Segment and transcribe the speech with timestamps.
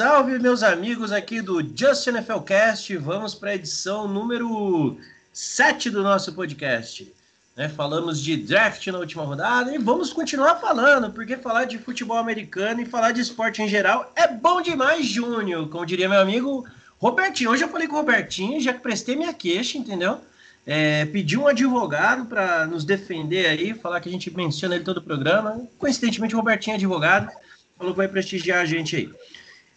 [0.00, 2.96] salve, meus amigos aqui do Just NFL Cast.
[2.96, 4.96] Vamos para a edição número
[5.30, 7.12] 7 do nosso podcast.
[7.54, 12.16] Né, falamos de draft na última rodada e vamos continuar falando, porque falar de futebol
[12.16, 16.66] americano e falar de esporte em geral é bom demais, Júnior, como diria meu amigo
[16.98, 17.50] Robertinho.
[17.50, 20.18] Hoje eu falei com o Robertinho, já que prestei minha queixa, entendeu?
[20.66, 24.96] É, pedi um advogado para nos defender aí, falar que a gente menciona ele todo
[24.96, 25.60] o programa.
[25.78, 27.30] Coincidentemente, o Robertinho é advogado,
[27.76, 29.12] falou que vai prestigiar a gente aí.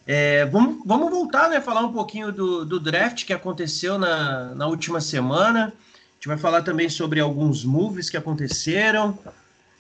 [0.06, 1.62] É, vamos, vamos voltar, né?
[1.62, 5.68] Falar um pouquinho do, do draft que aconteceu na, na última semana.
[5.68, 9.18] A gente vai falar também sobre alguns moves que aconteceram.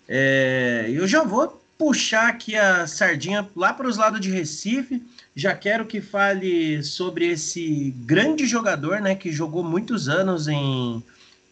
[0.07, 5.03] É, eu já vou puxar aqui a sardinha lá para os lados de Recife.
[5.35, 9.15] Já quero que fale sobre esse grande jogador, né?
[9.15, 11.03] Que jogou muitos anos em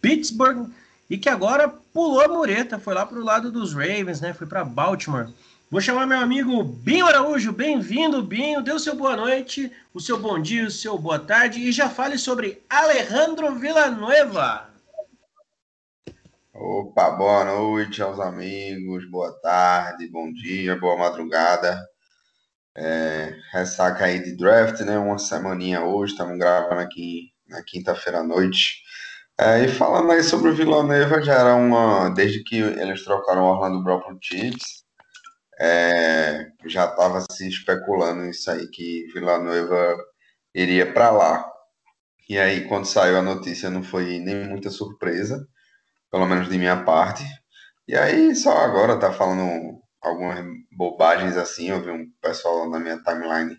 [0.01, 0.69] Pittsburgh
[1.09, 4.33] e que agora pulou a mureta, foi lá para o lado dos Ravens, né?
[4.33, 5.27] Foi para Baltimore.
[5.71, 7.53] Vou chamar meu amigo Binho Araújo.
[7.53, 8.61] Bem-vindo, Binho.
[8.61, 11.89] Dê o seu boa noite, o seu bom dia, o seu boa tarde e já
[11.89, 14.69] fale sobre Alejandro Villanueva.
[16.53, 21.81] Opa, boa noite aos amigos, boa tarde, bom dia, boa madrugada.
[22.75, 24.97] É, ressaca aí de draft, né?
[24.97, 28.83] Uma semaninha hoje, estamos gravando aqui na quinta-feira à noite.
[29.39, 32.09] É, e falando aí sobre o Villanueva, já era uma.
[32.09, 34.80] Desde que eles trocaram o Orlando Brown pro Chiefs,
[35.61, 39.95] é, já estava se especulando isso aí, que Villanueva
[40.55, 41.45] iria para lá.
[42.27, 45.47] E aí, quando saiu a notícia, não foi nem muita surpresa,
[46.11, 47.23] pelo menos de minha parte.
[47.87, 51.69] E aí, só agora tá falando algumas bobagens assim.
[51.69, 53.55] Eu vi um pessoal na minha timeline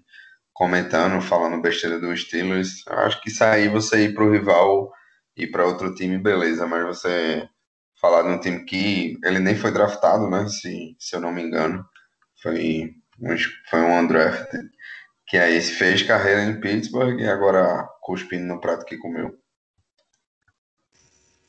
[0.53, 2.84] comentando, falando besteira do Steelers.
[2.89, 4.91] Eu acho que aí, você ir pro rival
[5.36, 7.48] e para outro time, beleza, mas você
[8.00, 10.48] falar de um time que ele nem foi draftado, né?
[10.48, 11.85] Se, se eu não me engano.
[12.42, 12.95] Foi,
[13.70, 14.69] foi um undrafted.
[15.27, 19.39] Que aí fez carreira em Pittsburgh e agora cuspindo no prato que comeu.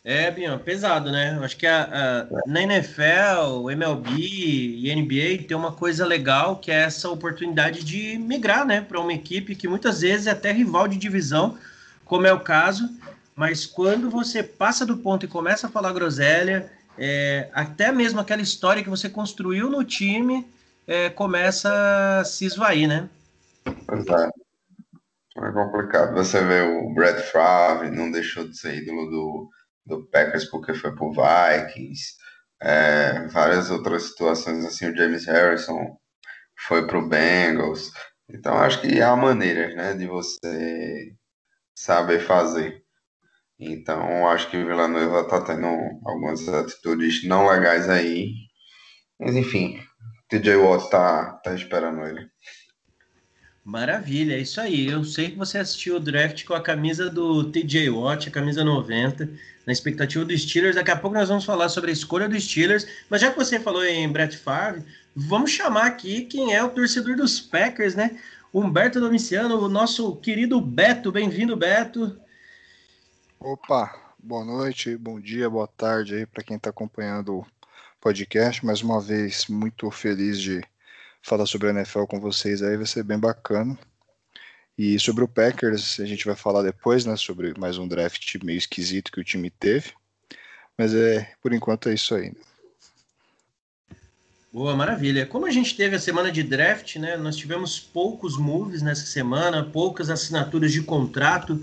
[0.06, 1.40] É, Bian, pesado, né?
[1.42, 6.82] Acho que a, a, na NFL, MLB e NBA tem uma coisa legal que é
[6.82, 10.98] essa oportunidade de migrar, né, para uma equipe que muitas vezes é até rival de
[10.98, 11.58] divisão,
[12.04, 12.90] como é o caso,
[13.34, 18.42] mas quando você passa do ponto e começa a falar groselha, é, até mesmo aquela
[18.42, 20.46] história que você construiu no time
[20.88, 23.10] é, começa a se esvair, né?
[23.88, 24.30] Pois é.
[25.38, 26.14] É complicado.
[26.14, 29.50] Você vê o Brad Favre, não deixou de ser ídolo do,
[29.86, 32.14] do Packers porque foi pro Vikings.
[32.62, 35.98] É, várias outras situações assim, o James Harrison
[36.68, 37.92] foi pro Bengals.
[38.30, 41.14] Então acho que há maneiras, né, de você
[41.76, 42.84] saber fazer.
[43.60, 45.68] Então acho que o Villanueva tá tendo
[46.06, 48.34] algumas atitudes não legais aí.
[49.20, 49.83] Mas enfim,
[50.34, 52.28] TJ Watt tá, tá esperando ele.
[53.64, 54.88] Maravilha, é isso aí.
[54.88, 58.64] Eu sei que você assistiu o draft com a camisa do TJ Watt, a camisa
[58.64, 59.30] 90,
[59.68, 60.76] na expectativa dos Steelers.
[60.76, 62.88] Daqui a pouco nós vamos falar sobre a escolha dos Steelers.
[63.12, 64.84] Mas já que você falou em Brett Favre,
[65.16, 68.20] vamos chamar aqui quem é o torcedor dos Packers, né?
[68.52, 71.12] Humberto Domiciano, o nosso querido Beto.
[71.12, 72.20] Bem-vindo, Beto.
[73.40, 77.46] Opa, boa noite, bom dia, boa tarde aí para quem está acompanhando
[78.04, 78.66] podcast.
[78.66, 80.62] Mais uma vez, muito feliz de
[81.22, 83.80] falar sobre a NFL com vocês aí, vai ser bem bacana.
[84.78, 88.58] E sobre o Packers, a gente vai falar depois, né, sobre mais um draft meio
[88.58, 89.94] esquisito que o time teve.
[90.78, 92.34] Mas é, por enquanto é isso aí.
[94.52, 95.26] Boa, maravilha.
[95.26, 99.64] Como a gente teve a semana de draft, né, nós tivemos poucos moves nessa semana,
[99.64, 101.58] poucas assinaturas de contrato.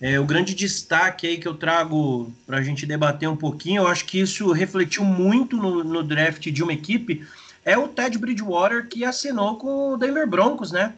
[0.00, 3.86] É, o grande destaque aí que eu trago para a gente debater um pouquinho, eu
[3.86, 7.26] acho que isso refletiu muito no, no, draft de uma equipe,
[7.62, 10.94] é o Ted Bridgewater que assinou com o Denver Broncos, né?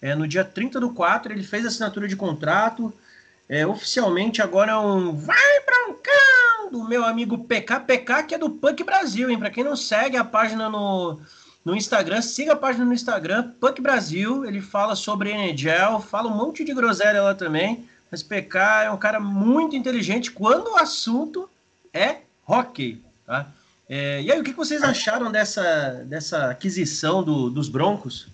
[0.00, 2.92] É, no dia 30 do 4 ele fez assinatura de contrato,
[3.46, 5.36] é, oficialmente agora é um vai
[5.66, 9.38] Broncão do meu amigo PK, PK que é do Punk Brasil, hein?
[9.38, 11.20] Para quem não segue a página no,
[11.62, 16.34] no Instagram, siga a página no Instagram, Punk Brasil, ele fala sobre NHL, fala um
[16.34, 21.48] monte de groselha lá também, mas PK é um cara muito inteligente quando o assunto
[21.92, 23.02] é hockey.
[23.24, 23.52] Tá?
[23.88, 28.28] É, e aí, o que vocês acharam dessa, dessa aquisição do, dos Broncos?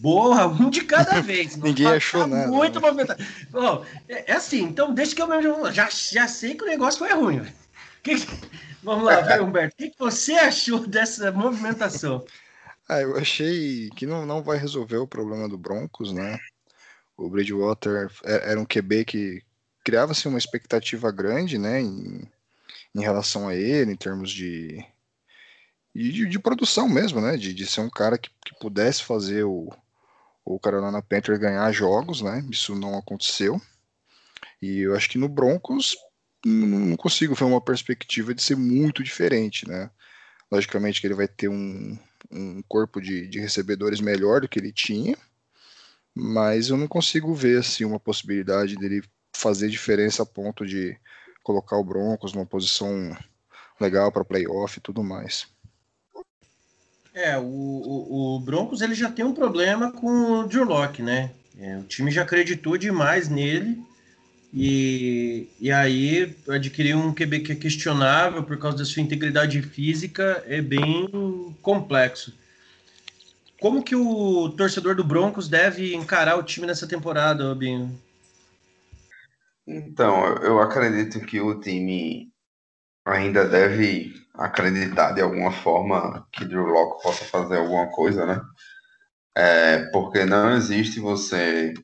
[0.00, 1.56] Boa, um de cada vez.
[1.56, 2.48] Ninguém tá, achou tá nada.
[2.48, 2.86] Muito né?
[2.86, 3.24] movimentado.
[3.50, 6.98] Bom, é, é, assim, então deixa que eu mesmo já, já sei que o negócio
[6.98, 7.46] foi ruim.
[8.02, 8.14] Que,
[8.82, 9.74] vamos lá, vai, Humberto.
[9.74, 12.24] O que, que você achou dessa movimentação?
[12.90, 16.40] Ah, eu achei que não, não vai resolver o problema do Broncos, né?
[17.16, 19.42] O Bridgewater é, era um QB que
[19.84, 22.28] criava-se uma expectativa grande, né, em,
[22.92, 24.84] em relação a ele, em termos de,
[25.94, 27.36] de, de, produção mesmo, né?
[27.36, 29.72] De, de ser um cara que, que pudesse fazer o,
[30.44, 32.44] o Carolina Panthers ganhar jogos, né?
[32.50, 33.62] Isso não aconteceu.
[34.60, 35.96] E eu acho que no Broncos
[36.44, 39.88] não consigo ver uma perspectiva de ser muito diferente, né?
[40.50, 41.96] Logicamente que ele vai ter um,
[42.30, 45.16] um corpo de, de recebedores melhor do que ele tinha,
[46.14, 50.96] mas eu não consigo ver assim uma possibilidade dele fazer diferença a ponto de
[51.42, 53.16] colocar o Broncos numa posição
[53.80, 55.46] legal para playoff e tudo mais.
[57.12, 61.32] É, o, o, o, Broncos ele já tem um problema com o Drew Locke, né?
[61.58, 63.82] É, o time já acreditou demais nele
[64.52, 70.42] e, e aí adquirir um QB que é questionável por causa da sua integridade física
[70.46, 71.08] é bem
[71.62, 72.34] complexo.
[73.60, 77.96] Como que o torcedor do Broncos deve encarar o time nessa temporada, Binho?
[79.66, 82.32] Então, eu acredito que o time
[83.04, 88.40] ainda deve acreditar de alguma forma que Drew Locke possa fazer alguma coisa, né?
[89.36, 91.74] É, porque não existe você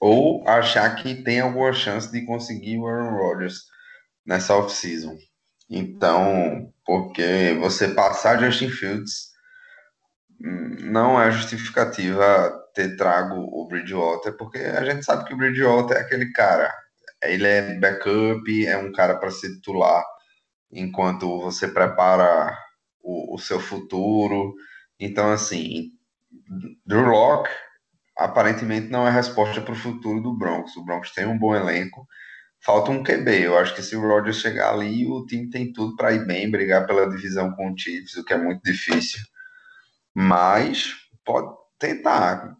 [0.00, 3.64] ou achar que tem alguma chance de conseguir o Aaron Rodgers
[4.24, 5.16] nessa off-season.
[5.68, 9.30] Então, porque você passar Justin Fields
[10.40, 15.96] hum, não é justificativa ter trago o Bridgewater, porque a gente sabe que o Bridgewater
[15.96, 16.72] é aquele cara.
[17.22, 20.04] Ele é backup, é um cara para ser titular
[20.70, 22.56] enquanto você prepara
[23.02, 24.54] o, o seu futuro.
[25.00, 25.90] Então, assim,
[26.86, 27.50] Drew Locke
[28.18, 30.76] aparentemente não é resposta para o futuro do Broncos.
[30.76, 32.06] O Broncos tem um bom elenco,
[32.60, 33.44] falta um QB.
[33.44, 36.50] Eu acho que se o Rodgers chegar ali, o time tem tudo para ir bem,
[36.50, 39.20] brigar pela divisão com o Chiefs, o que é muito difícil.
[40.12, 40.94] Mas
[41.24, 42.56] pode tentar.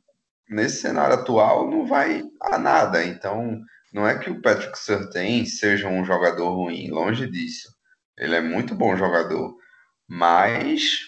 [0.48, 3.04] Nesse cenário atual, não vai a nada.
[3.04, 3.60] Então,
[3.92, 7.68] não é que o Patrick Surtain seja um jogador ruim, longe disso.
[8.16, 9.54] Ele é muito bom jogador.
[10.08, 11.00] Mas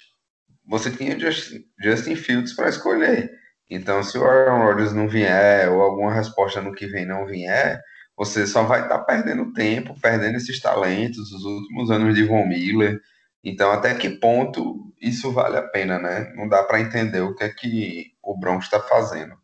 [0.67, 3.40] você tinha Justin Fields para escolher.
[3.71, 7.81] Então, se o Aaron Rodgers não vier, ou alguma resposta no que vem não vier,
[8.17, 12.47] você só vai estar tá perdendo tempo, perdendo esses talentos, os últimos anos de Von
[12.47, 13.01] Miller.
[13.45, 16.33] Então, até que ponto isso vale a pena, né?
[16.37, 19.35] Não dá para entender o que é que o Broncos está fazendo.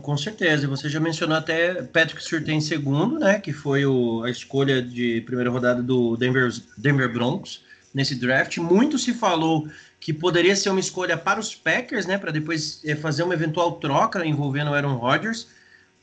[0.00, 0.68] com certeza.
[0.68, 3.40] Você já mencionou até Patrick Surtain segundo, né?
[3.40, 8.58] Que foi o, a escolha de primeira rodada do Denver, Denver Broncos nesse draft.
[8.58, 9.68] Muito se falou
[10.00, 13.72] que poderia ser uma escolha para os Packers, né, para depois é, fazer uma eventual
[13.72, 15.48] troca envolvendo o Aaron Rodgers,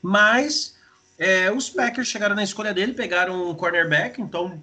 [0.01, 0.75] mas
[1.17, 4.61] é, os Packers chegaram na escolha dele, pegaram um cornerback, então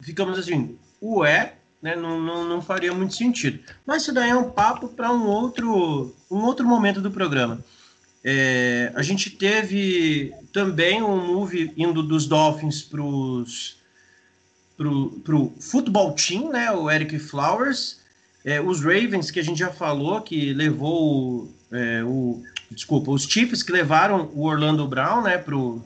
[0.00, 3.60] ficamos assim, ué, né, não, não, não faria muito sentido.
[3.84, 7.64] Mas isso daí é um papo para um outro, um outro momento do programa.
[8.22, 13.02] É, a gente teve também um move indo dos Dolphins para
[14.86, 17.98] o futebol team, né, o Eric Flowers,
[18.44, 22.42] é, os Ravens, que a gente já falou, que levou é, o.
[22.70, 25.82] Desculpa, os Chiefs que levaram o Orlando Brown, né, pro,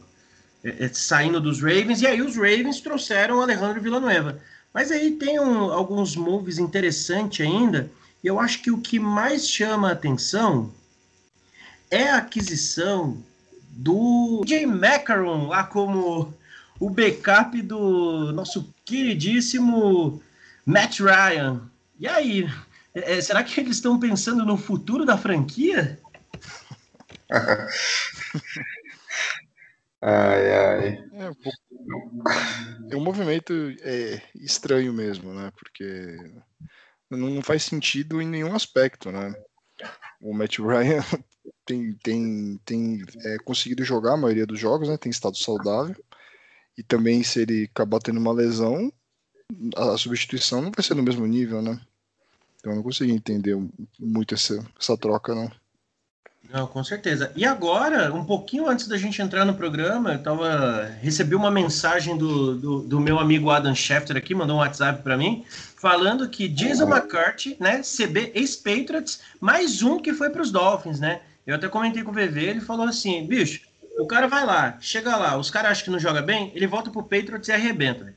[0.64, 4.40] é, é, saindo dos Ravens, e aí os Ravens trouxeram o Alejandro Villanueva.
[4.74, 7.90] Mas aí tem um, alguns moves interessantes ainda,
[8.22, 10.72] e eu acho que o que mais chama a atenção
[11.90, 13.22] é a aquisição
[13.70, 16.34] do Jay Macaron, lá como
[16.80, 20.22] o backup do nosso queridíssimo
[20.66, 21.70] Matt Ryan.
[21.98, 22.48] E aí,
[22.94, 25.98] é, será que eles estão pensando no futuro da franquia?
[30.00, 31.04] ai, ai.
[31.14, 31.58] É um, pouco...
[32.90, 35.50] é um movimento é, estranho mesmo, né?
[35.56, 36.16] Porque
[37.10, 39.32] não faz sentido em nenhum aspecto, né?
[40.20, 41.02] O Matt Ryan
[41.64, 44.96] tem, tem, tem é, conseguido jogar a maioria dos jogos, né?
[44.96, 45.96] Tem estado saudável.
[46.82, 48.92] E também, se ele acabar tendo uma lesão,
[49.76, 51.80] a substituição não vai ser no mesmo nível, né?
[52.58, 53.56] Então eu não consegui entender
[54.00, 55.48] muito essa, essa troca, não.
[56.52, 57.32] Não, com certeza.
[57.36, 62.18] E agora, um pouquinho antes da gente entrar no programa, eu tava, recebi uma mensagem
[62.18, 65.44] do, do, do meu amigo Adam Schefter aqui, mandou um WhatsApp para mim,
[65.76, 71.22] falando que Jason McCarthy, né, CB ex-Patriots, mais um que foi para os Dolphins, né?
[71.46, 73.62] Eu até comentei com o VV, ele falou assim, bicho,
[73.98, 76.90] o cara vai lá, chega lá, os caras acham que não joga bem, ele volta
[76.90, 78.14] pro Patriots e arrebenta.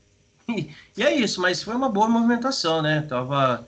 [0.48, 3.02] E, e é isso, mas foi uma boa movimentação, né?
[3.02, 3.66] Tava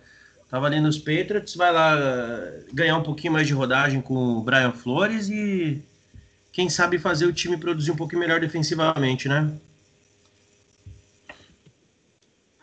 [0.51, 4.43] Tava ali nos Patriots, vai lá uh, ganhar um pouquinho mais de rodagem com o
[4.43, 5.83] Brian Flores e
[6.51, 9.53] quem sabe fazer o time produzir um pouquinho melhor defensivamente, né?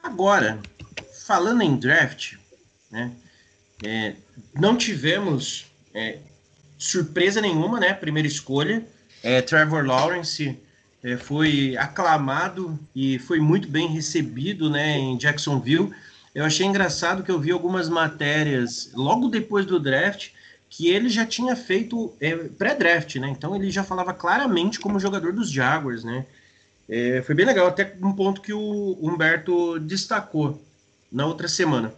[0.02, 0.60] Agora,
[1.26, 2.38] falando em draft,
[2.90, 3.12] né?
[3.84, 4.16] É,
[4.56, 6.20] não tivemos é,
[6.80, 7.94] surpresa nenhuma, né?
[7.94, 8.84] Primeira escolha,
[9.26, 10.56] é, Trevor Lawrence
[11.04, 15.00] é, foi aclamado e foi muito bem recebido, né?
[15.00, 15.92] Em Jacksonville
[16.36, 20.30] eu achei engraçado que eu vi algumas matérias logo depois do draft
[20.70, 23.30] que ele já tinha feito é, pré-draft, né?
[23.30, 26.28] Então ele já falava claramente como jogador dos Jaguars, né?
[26.88, 30.64] É, foi bem legal, até um ponto que o Humberto destacou
[31.12, 31.92] na outra semana.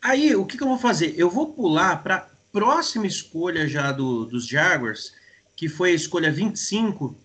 [0.00, 1.14] Aí, o que, que eu vou fazer?
[1.16, 5.14] Eu vou pular para próxima escolha já do, dos Jaguars,
[5.62, 7.16] que foi a escolha 25,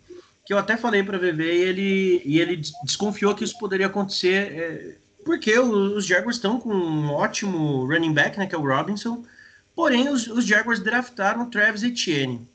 [0.45, 4.53] que eu até falei para VV e ele, e ele desconfiou que isso poderia acontecer,
[4.53, 9.25] é, porque os Jaguars estão com um ótimo running back, né, que é o Robinson,
[9.75, 12.47] porém os, os Jaguars draftaram o Travis Etienne.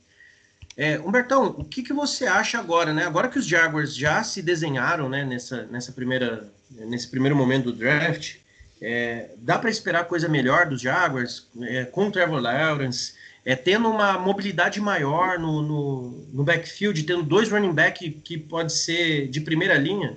[0.76, 3.04] É, Humbertão, o que, que você acha agora, né?
[3.04, 7.72] Agora que os Jaguars já se desenharam, né, nessa, nessa primeira, nesse primeiro momento do
[7.72, 8.36] draft,
[8.80, 13.88] é, dá para esperar coisa melhor dos Jaguars é, com o Trevor Lawrence, é, tendo
[13.88, 19.40] uma mobilidade maior no, no, no backfield, tendo dois running back que pode ser de
[19.40, 20.16] primeira linha?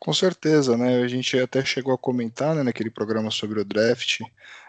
[0.00, 1.02] Com certeza, né?
[1.02, 4.20] A gente até chegou a comentar né, naquele programa sobre o draft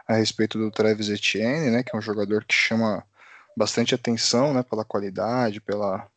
[0.08, 1.84] a respeito do Travis Etienne, né?
[1.84, 3.04] Que é um jogador que chama
[3.56, 4.64] bastante atenção, né?
[4.64, 6.08] Pela qualidade, pela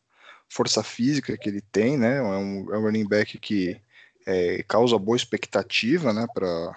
[0.47, 2.17] força física que ele tem, né?
[2.17, 3.79] É um, é um running back que
[4.25, 6.27] é, causa boa expectativa, né?
[6.33, 6.75] Para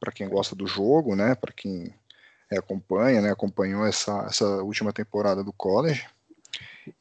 [0.00, 1.34] para quem gosta do jogo, né?
[1.34, 1.92] Para quem
[2.50, 3.30] é, acompanha, né?
[3.30, 6.06] Acompanhou essa, essa última temporada do college.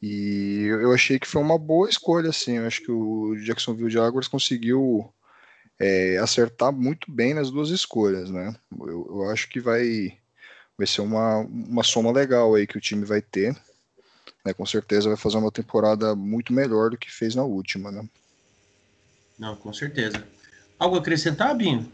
[0.01, 2.58] E eu achei que foi uma boa escolha, assim.
[2.58, 5.12] Eu acho que o Jacksonville Jaguars conseguiu
[5.79, 8.56] é, acertar muito bem nas duas escolhas, né?
[8.79, 10.18] Eu, eu, acho que vai,
[10.77, 13.56] vai ser uma, uma soma legal aí que o time vai ter.
[14.46, 14.53] Né?
[14.53, 18.08] Com certeza vai fazer uma temporada muito melhor do que fez na última, né?
[19.38, 20.24] Não, com certeza.
[20.77, 21.89] Algo a acrescentar, Binho?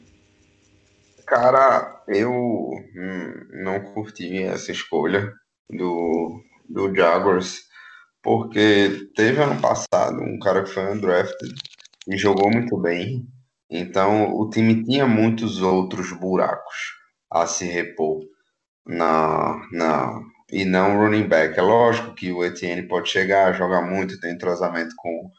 [1.28, 5.34] Cara, eu hum, não curti essa escolha
[5.70, 7.64] do, do Jaguars
[8.22, 11.54] porque teve ano passado um cara que foi undrafted
[12.08, 13.28] e jogou muito bem.
[13.70, 16.94] Então o time tinha muitos outros buracos
[17.32, 18.22] a se repor
[18.86, 21.58] na, na e não running back.
[21.58, 25.32] É lógico que o Etienne pode chegar, jogar muito, tem entrosamento com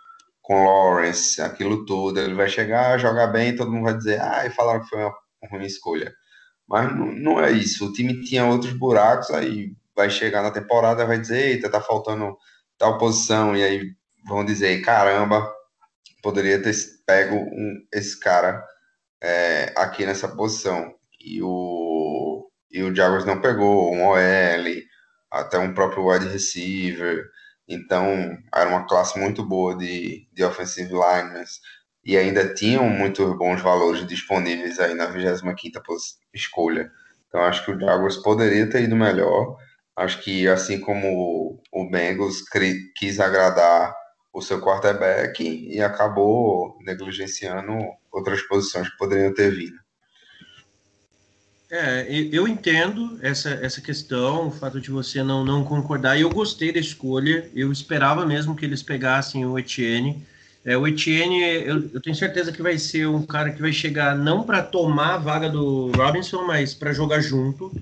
[0.42, 4.50] com Lawrence, aquilo tudo, ele vai chegar, jogar bem, todo mundo vai dizer, ah, e
[4.50, 5.12] falaram que foi uma
[5.50, 6.12] ruim escolha.
[6.68, 7.86] Mas não, não é isso.
[7.86, 12.36] O time tinha outros buracos, aí vai chegar na temporada, vai dizer, eita, tá faltando
[12.78, 13.92] tal posição, e aí
[14.26, 15.50] vão dizer, caramba,
[16.22, 16.74] poderia ter
[17.06, 18.64] pego um, esse cara
[19.22, 20.94] é, aqui nessa posição.
[21.20, 24.16] E o, e o Jaguars não pegou, um OL,
[25.30, 27.24] até um próprio wide receiver.
[27.68, 31.60] Então, era uma classe muito boa de, de offensive liners.
[32.06, 35.82] E ainda tinham muitos bons valores disponíveis aí na 25ª
[36.32, 36.88] escolha.
[37.26, 39.56] Então, acho que o Jaguars poderia ter ido melhor.
[39.96, 42.44] Acho que assim como o Bengals
[42.94, 43.92] quis agradar
[44.32, 47.72] o seu quarterback e acabou negligenciando
[48.12, 49.78] outras posições que poderiam ter vindo.
[51.68, 56.70] É, eu entendo essa, essa questão, o fato de você não, não concordar, eu gostei
[56.70, 60.24] da escolha, eu esperava mesmo que eles pegassem o Etienne.
[60.66, 64.18] É, o Etienne, eu, eu tenho certeza que vai ser um cara que vai chegar
[64.18, 67.72] não para tomar a vaga do Robinson, mas para jogar junto.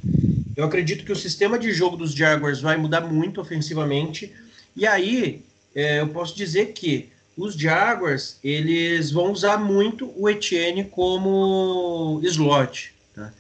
[0.55, 4.31] Eu acredito que o sistema de jogo dos Jaguars vai mudar muito ofensivamente.
[4.77, 5.43] E aí,
[5.75, 12.95] é, eu posso dizer que os Jaguars eles vão usar muito o Etienne como slot.
[13.15, 13.33] Tá?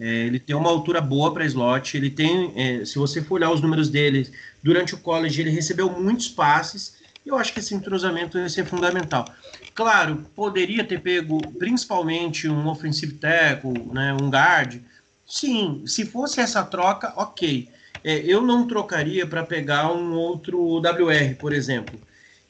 [0.00, 1.98] É, ele tem uma altura boa para slot.
[1.98, 4.26] Ele tem, é, se você for olhar os números dele
[4.62, 6.95] durante o college, ele recebeu muitos passes.
[7.26, 9.26] Eu acho que esse entrosamento vai ser fundamental.
[9.74, 14.80] Claro, poderia ter pego principalmente um offensive tackle, né, um guard,
[15.26, 17.68] Sim, se fosse essa troca, ok.
[18.04, 22.00] É, eu não trocaria para pegar um outro WR, por exemplo.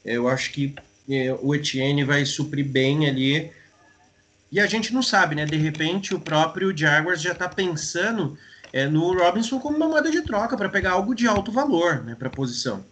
[0.05, 0.75] É, eu acho que
[1.09, 3.51] é, o Etienne vai suprir bem ali.
[4.53, 5.47] E a gente não sabe, né?
[5.47, 8.39] De repente o próprio Jaguars já está pensando
[8.73, 12.15] é, no Robinson como uma moeda de troca para pegar algo de alto valor né,
[12.15, 12.85] para a posição.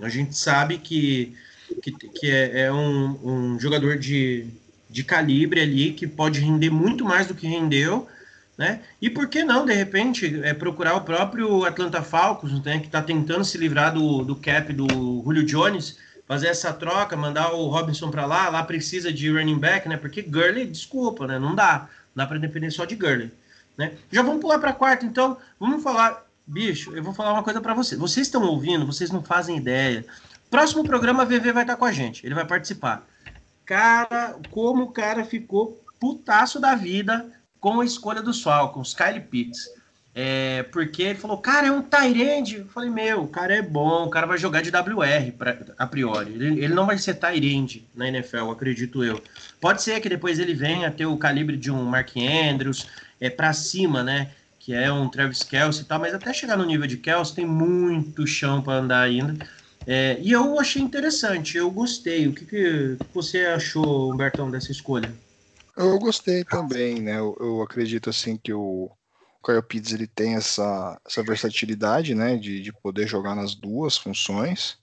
[0.00, 1.36] A gente sabe que,
[1.82, 4.46] que, que é, é um, um jogador de,
[4.88, 8.08] de calibre ali que pode render muito mais do que rendeu
[8.56, 8.80] né?
[9.00, 13.00] E por que não, de repente, é, procurar o próprio Atlanta Falcons, né, que está
[13.00, 14.86] tentando se livrar do, do cap do
[15.24, 19.88] Julio Jones, fazer essa troca, mandar o Robinson para lá, lá precisa de running back,
[19.88, 19.96] né?
[19.96, 21.38] Porque Gurley, desculpa, né?
[21.38, 23.32] Não dá, não dá para depender só de Gurley,
[23.76, 23.92] né?
[24.10, 27.74] Já vamos pular para quarta, então, vamos falar, bicho, eu vou falar uma coisa para
[27.74, 28.00] vocês.
[28.00, 30.04] Vocês estão ouvindo, vocês não fazem ideia.
[30.50, 33.06] Próximo programa a VV vai estar com a gente, ele vai participar.
[33.64, 37.30] Cara, como o cara ficou putaço da vida
[37.60, 39.68] com a escolha dos Falcons, Kyle Pitts.
[40.14, 42.56] É, porque ele falou, cara, é um Tyrande.
[42.56, 45.86] Eu falei, meu, o cara é bom, o cara vai jogar de WR pra, a
[45.86, 46.32] priori.
[46.32, 49.22] Ele, ele não vai ser Tyrande na NFL, acredito eu.
[49.60, 52.86] Pode ser que depois ele venha ter o calibre de um Mark Andrews,
[53.18, 54.32] é para cima, né?
[54.62, 57.44] Que é um Travis Kelsey e tal, mas até chegar no nível de Kelsey tem
[57.44, 59.44] muito chão para andar ainda.
[59.84, 62.28] É, e eu achei interessante, eu gostei.
[62.28, 65.12] O que, que você achou, Humbertão, dessa escolha?
[65.76, 67.18] Eu gostei também, né?
[67.18, 68.88] Eu, eu acredito assim que o
[69.44, 72.36] Kyle Pitts ele tem essa, essa versatilidade, né?
[72.36, 74.78] De, de poder jogar nas duas funções.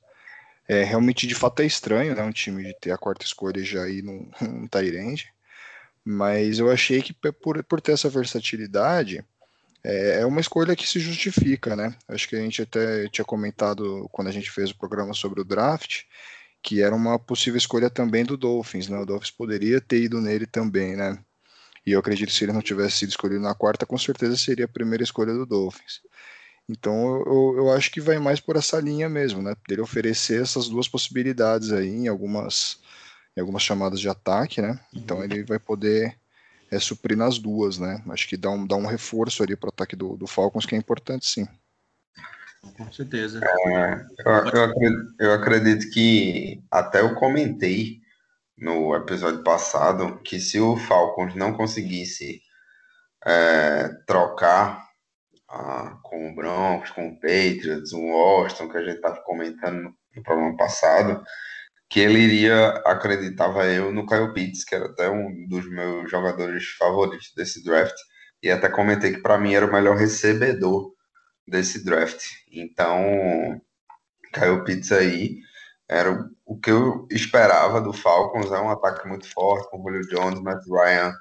[0.67, 2.21] É, realmente, de fato, é estranho, né?
[2.21, 5.31] Um time de ter a quarta escolha já aí num, num Tyrande.
[6.03, 9.23] Mas eu achei que por, por ter essa versatilidade,
[9.83, 11.95] é, é uma escolha que se justifica, né?
[12.07, 15.45] Acho que a gente até tinha comentado quando a gente fez o programa sobre o
[15.45, 16.03] draft,
[16.61, 18.97] que era uma possível escolha também do Dolphins, né?
[18.99, 21.17] O Dolphins poderia ter ido nele também, né?
[21.85, 24.65] E eu acredito que se ele não tivesse sido escolhido na quarta, com certeza seria
[24.65, 26.01] a primeira escolha do Dolphins.
[26.67, 29.55] Então eu, eu acho que vai mais por essa linha mesmo, né?
[29.67, 32.79] Dele oferecer essas duas possibilidades aí em algumas,
[33.35, 34.79] em algumas chamadas de ataque, né?
[34.93, 35.23] Então uhum.
[35.23, 36.18] ele vai poder
[36.71, 38.03] é, suprir nas duas, né?
[38.09, 40.75] Acho que dá um, dá um reforço ali para o ataque do, do Falcons, que
[40.75, 41.47] é importante sim.
[42.77, 43.39] Com certeza.
[43.43, 47.99] É, eu, eu, acredito, eu, acredito, que até eu comentei
[48.57, 52.41] no episódio passado que se o Falcons não conseguisse
[53.25, 54.89] é, trocar
[55.49, 60.23] ah, com o Broncos, com o Patriots, o Washington, que a gente estava comentando no
[60.23, 61.23] programa passado,
[61.89, 66.65] que ele iria, acreditava eu, no Kyle Pitts, que era até um dos meus jogadores
[66.77, 67.95] favoritos desse draft,
[68.43, 70.93] e até comentei que para mim era o melhor recebedor
[71.47, 72.21] desse draft.
[72.51, 73.59] Então,
[74.33, 75.39] Kyle Pitts aí
[75.89, 80.07] era o que eu esperava do Falcons, é um ataque muito forte, com o Julio
[80.09, 81.13] Jones, Matt Ryan,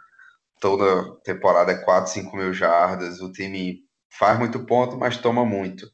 [0.61, 5.87] toda temporada é 4, 5 mil jardas, o time faz muito ponto, mas toma muito,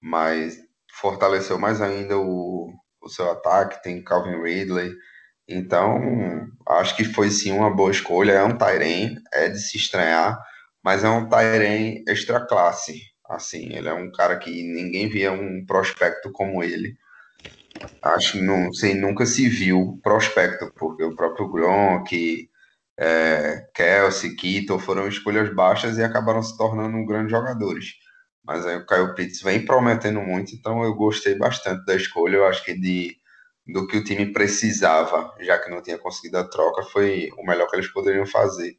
[0.00, 0.58] mas
[0.90, 2.72] fortaleceu mais ainda o,
[3.06, 4.92] o seu ataque, tem Calvin Ridley.
[5.48, 8.32] Então, acho que foi sim uma boa escolha.
[8.32, 10.38] É um Tyrene, é de se estranhar,
[10.82, 13.00] mas é um Tyrene extra classe.
[13.28, 16.96] Assim, ele é um cara que ninguém via um prospecto como ele.
[18.02, 22.48] Acho que não sei, nunca se viu prospecto, porque o próprio Gronk,
[22.98, 27.94] é, Kelsey, Kittle foram escolhas baixas e acabaram se tornando grandes jogadores.
[28.46, 32.36] Mas aí o Kyle Pitts vem prometendo muito, então eu gostei bastante da escolha.
[32.36, 33.16] Eu acho que de,
[33.66, 37.68] do que o time precisava, já que não tinha conseguido a troca, foi o melhor
[37.68, 38.76] que eles poderiam fazer.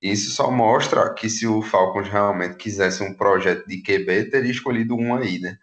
[0.00, 4.94] Isso só mostra que se o Falcons realmente quisesse um projeto de QB, teria escolhido
[4.94, 5.58] um aí, né?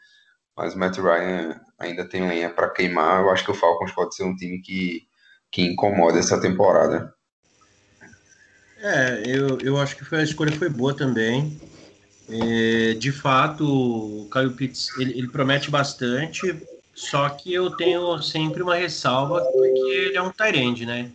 [0.56, 3.22] Mas o Matt Ryan ainda tem lenha para queimar.
[3.22, 5.04] Eu acho que o Falcons pode ser um time que,
[5.52, 7.14] que incomoda essa temporada.
[8.80, 11.60] É, eu, eu acho que foi, a escolha foi boa também.
[12.30, 16.62] É, de fato, o Caio Pitts ele, ele, promete bastante,
[16.94, 21.10] só que eu tenho sempre uma ressalva porque ele é um Tyrande, né?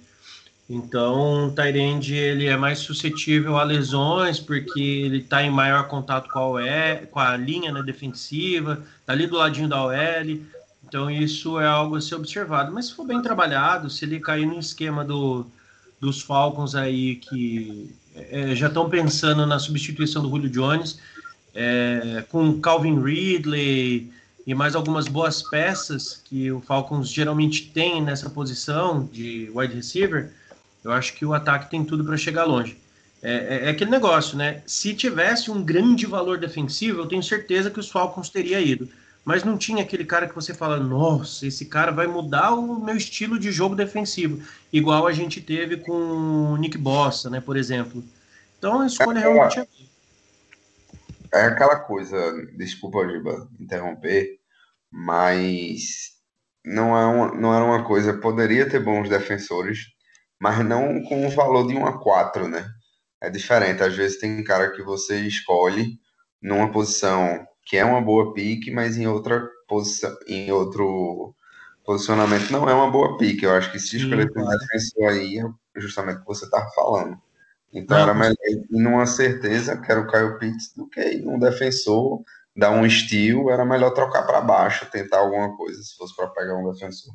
[0.70, 6.30] Então, o Tyrande ele é mais suscetível a lesões porque ele está em maior contato
[6.30, 10.40] com a, OL, com a linha né, defensiva, tá ali do ladinho da OL.
[10.88, 12.72] Então, isso é algo a ser observado.
[12.72, 15.46] Mas se for bem trabalhado, se ele cair no esquema do,
[16.00, 20.98] dos Falcons aí que é, já estão pensando na substituição do Julio Jones,
[21.54, 24.10] é, com Calvin Ridley
[24.46, 30.32] e mais algumas boas peças que o Falcons geralmente tem nessa posição de wide receiver,
[30.82, 32.76] eu acho que o ataque tem tudo para chegar longe.
[33.22, 34.62] É, é, é, aquele negócio, né?
[34.66, 38.88] Se tivesse um grande valor defensivo, eu tenho certeza que os Falcons teria ido.
[39.24, 42.96] Mas não tinha aquele cara que você fala, nossa, esse cara vai mudar o meu
[42.96, 48.02] estilo de jogo defensivo, igual a gente teve com o Nick Bossa, né, por exemplo.
[48.58, 49.66] Então a escolha é, realmente é.
[51.34, 52.16] É aquela coisa,
[52.56, 54.38] desculpa, Giba, interromper,
[54.90, 56.12] mas
[56.64, 58.18] não, é uma, não era uma coisa.
[58.18, 59.78] Poderia ter bons defensores,
[60.38, 62.68] mas não com o valor de 1 a 4, né?
[63.20, 63.82] É diferente.
[63.82, 65.98] Às vezes tem cara que você escolhe
[66.40, 71.34] numa posição que é uma boa pique, mas em outra posição, em outro
[71.84, 73.44] posicionamento não é uma boa pique.
[73.44, 77.18] Eu acho que se escolher um defensor aí, é justamente o que você estava falando.
[77.72, 81.22] Então não, era melhor ir numa certeza, que era o Caio Pitts, do que ir
[81.22, 82.22] num defensor,
[82.54, 86.56] dar um estilo, era melhor trocar para baixo, tentar alguma coisa, se fosse para pegar
[86.56, 87.14] um defensor.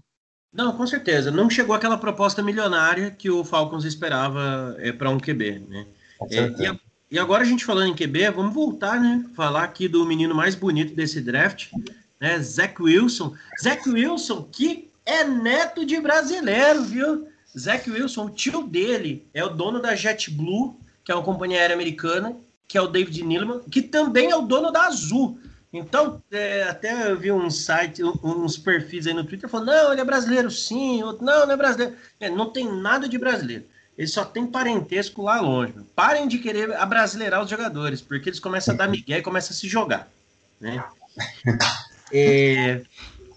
[0.51, 1.29] Não, com certeza.
[1.29, 5.85] Não chegou aquela proposta milionária que o Falcons esperava é, para um QB, né?
[6.31, 9.25] É, e, e, agora a gente falando em QB, vamos voltar, né?
[9.35, 11.71] Falar aqui do menino mais bonito desse draft,
[12.19, 12.39] né?
[12.39, 13.33] Zach Wilson.
[13.61, 17.27] Zach Wilson, que é neto de brasileiro, viu?
[17.57, 21.75] Zach Wilson, o tio dele, é o dono da JetBlue, que é uma companhia aérea
[21.75, 22.35] americana,
[22.67, 25.39] que é o David Neeleman, que também é o dono da Azul.
[25.71, 30.01] Então, é, até eu vi um site, uns perfis aí no Twitter falando, não, ele
[30.01, 31.95] é brasileiro sim, outro, não, não é brasileiro.
[32.19, 33.65] É, não tem nada de brasileiro.
[33.97, 35.73] Ele só tem parentesco lá longe.
[35.95, 39.53] Parem de querer abrasileirar os jogadores, porque eles começam a dar migué e começam a
[39.59, 40.07] se jogar.
[40.59, 40.83] Né?
[42.09, 42.83] É,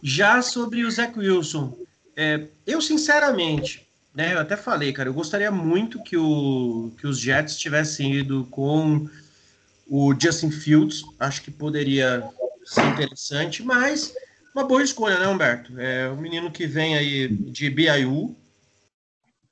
[0.01, 1.77] já sobre o Zach Wilson,
[2.16, 7.18] é, eu sinceramente, né, eu até falei, cara, eu gostaria muito que, o, que os
[7.18, 9.09] Jets tivessem ido com
[9.88, 12.23] o Justin Fields, acho que poderia
[12.64, 14.14] ser interessante, mas
[14.55, 15.79] uma boa escolha, né, Humberto?
[15.81, 18.37] É um menino que vem aí de BYU,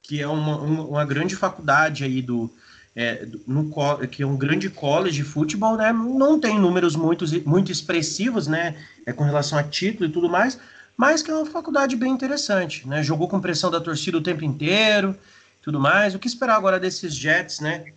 [0.08, 2.50] que é uma, uma grande faculdade aí do,
[2.96, 3.70] é, no,
[4.08, 5.92] que é um grande college de futebol, né?
[5.92, 8.74] Não tem números muito, muito expressivos, né?
[9.04, 10.58] É, com relação a título e tudo mais,
[10.96, 13.02] mas que é uma faculdade bem interessante, né?
[13.02, 15.14] Jogou com pressão da torcida o tempo inteiro,
[15.60, 16.14] tudo mais.
[16.14, 17.92] O que esperar agora desses Jets, né?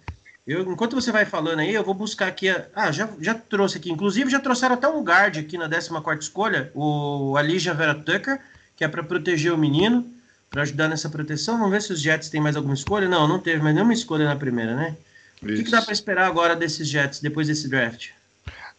[0.45, 2.49] Eu, enquanto você vai falando aí, eu vou buscar aqui.
[2.49, 3.89] A, ah, já, já trouxe aqui.
[3.89, 8.41] Inclusive, já trouxeram até um guard aqui na 14 escolha, o Alicia Vera Tucker,
[8.75, 10.05] que é para proteger o menino,
[10.51, 11.57] para ajudar nessa proteção.
[11.57, 13.07] Vamos ver se os Jets têm mais alguma escolha.
[13.07, 14.97] Não, não teve mais nenhuma escolha na primeira, né?
[15.41, 15.45] Isso.
[15.45, 18.09] O que, que dá para esperar agora desses Jets, depois desse draft?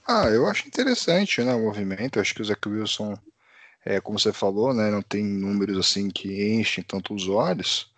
[0.06, 2.20] Ah, eu acho interessante né, o movimento.
[2.20, 3.18] Acho que o Zach Wilson,
[3.84, 7.90] é, como você falou, né, não tem números assim que enchem tanto os olhos.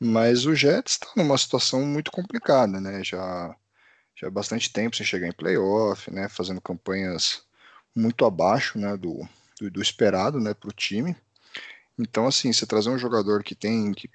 [0.00, 3.04] Mas o Jets está numa situação muito complicada, né?
[3.04, 3.54] Já,
[4.16, 6.28] já há bastante tempo sem chegar em playoff, né?
[6.28, 7.44] Fazendo campanhas
[7.94, 8.96] muito abaixo, né?
[8.96, 9.28] Do,
[9.60, 10.54] do, do esperado, né?
[10.54, 11.14] Para o time.
[11.98, 14.08] Então, assim, você trazer um jogador que tem, que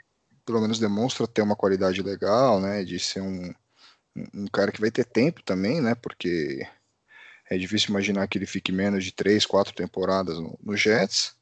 [0.46, 2.84] pelo menos demonstra ter uma qualidade legal, né?
[2.84, 3.54] De ser um,
[4.34, 5.96] um cara que vai ter tempo também, né?
[5.96, 6.66] Porque
[7.50, 11.36] é difícil imaginar que ele fique menos de três, quatro temporadas no, no Jets.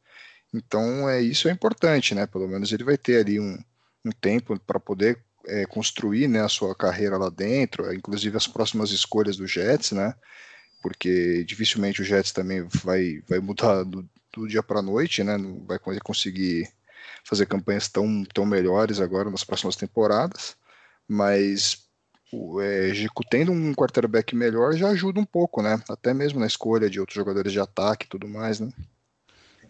[0.53, 2.27] Então, é isso é importante, né?
[2.27, 3.57] Pelo menos ele vai ter ali um
[4.05, 5.17] um tempo para poder
[5.47, 10.13] é, construir né, a sua carreira lá dentro, inclusive as próximas escolhas do Jets, né?
[10.81, 14.07] Porque dificilmente o Jets também vai, vai mudar do,
[14.41, 15.37] do dia para a noite, né?
[15.37, 16.69] Não vai conseguir
[17.23, 20.55] fazer campanhas tão, tão melhores agora nas próximas temporadas,
[21.07, 21.85] mas
[22.61, 22.91] é,
[23.29, 25.81] tendo um quarterback melhor já ajuda um pouco, né?
[25.89, 28.69] Até mesmo na escolha de outros jogadores de ataque e tudo mais, né?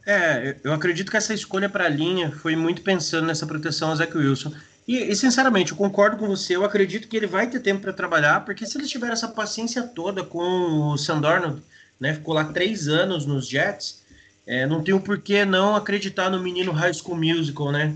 [0.06, 3.96] É, eu acredito que essa escolha para a linha foi muito pensando nessa proteção ao
[3.96, 4.54] Zach Wilson.
[4.88, 6.56] E, e, sinceramente, eu concordo com você.
[6.56, 9.82] Eu acredito que ele vai ter tempo para trabalhar, porque se ele tiver essa paciência
[9.82, 11.62] toda com o Sandorno,
[12.00, 14.04] né, ficou lá três anos nos Jets,
[14.46, 17.96] é, não tem o um porquê não acreditar no menino High School Musical, né?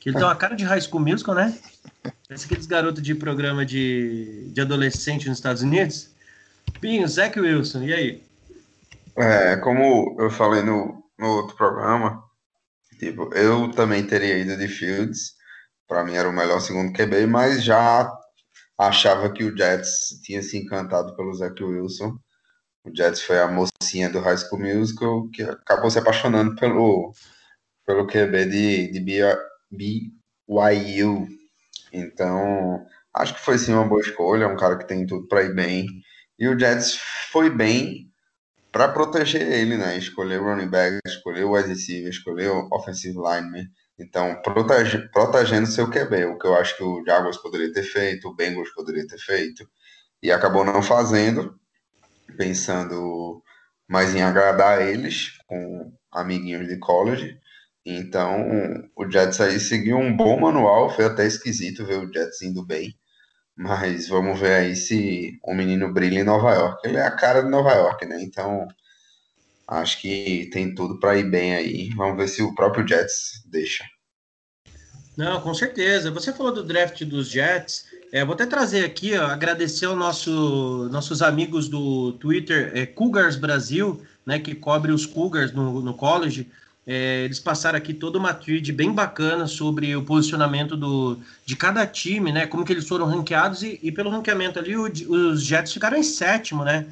[0.00, 1.58] Que ele tem uma cara de High School Musical, né?
[2.28, 6.10] Parece aqueles garotos de programa de, de adolescente nos Estados Unidos.
[6.80, 8.22] Pinho, Zach Wilson, e aí?
[9.16, 12.22] É, como eu falei no, no outro programa,
[12.98, 15.34] tipo, eu também teria ido de Fields,
[15.86, 18.10] para mim era o melhor segundo QB, mas já
[18.78, 22.18] achava que o Jets tinha se encantado pelo Zach Wilson.
[22.84, 27.14] O Jets foi a mocinha do High School Musical que acabou se apaixonando pelo,
[27.86, 29.00] pelo QB de, de
[29.70, 31.28] BYU.
[31.92, 35.54] Então, acho que foi sim uma boa escolha, um cara que tem tudo para ir
[35.54, 35.86] bem.
[36.38, 36.98] E o Jets
[37.30, 38.10] foi bem
[38.70, 39.96] para proteger ele, né?
[39.96, 43.66] Escolher o running back, escolher o wide receiver, escolher o offensive lineman.
[43.98, 48.28] Então, protege, protegendo seu QB, o que eu acho que o Jaguars poderia ter feito,
[48.28, 49.66] o Bengals poderia ter feito,
[50.20, 51.56] e acabou não fazendo,
[52.36, 53.42] pensando
[53.88, 57.38] mais em agradar eles, com amiguinhos de college.
[57.84, 58.48] Então,
[58.96, 62.96] o Jets aí seguiu um bom manual, foi até esquisito ver o Jets indo bem.
[63.56, 66.88] Mas vamos ver aí se o menino brilha em Nova York.
[66.88, 68.20] Ele é a cara de Nova York, né?
[68.22, 68.66] Então
[69.68, 71.90] acho que tem tudo para ir bem aí.
[71.90, 73.84] Vamos ver se o próprio Jets deixa.
[75.16, 76.10] Não, com certeza.
[76.10, 77.86] Você falou do draft dos Jets.
[78.14, 83.34] É, vou até trazer aqui, ó, agradecer aos nosso, nossos amigos do Twitter, é, Cougars
[83.34, 86.48] Brasil, né, que cobre os Cougars no, no college.
[86.86, 91.84] É, eles passaram aqui toda uma trilha bem bacana sobre o posicionamento do, de cada
[91.88, 92.46] time, né?
[92.46, 96.04] Como que eles foram ranqueados e, e pelo ranqueamento ali o, os Jets ficaram em
[96.04, 96.86] sétimo, né?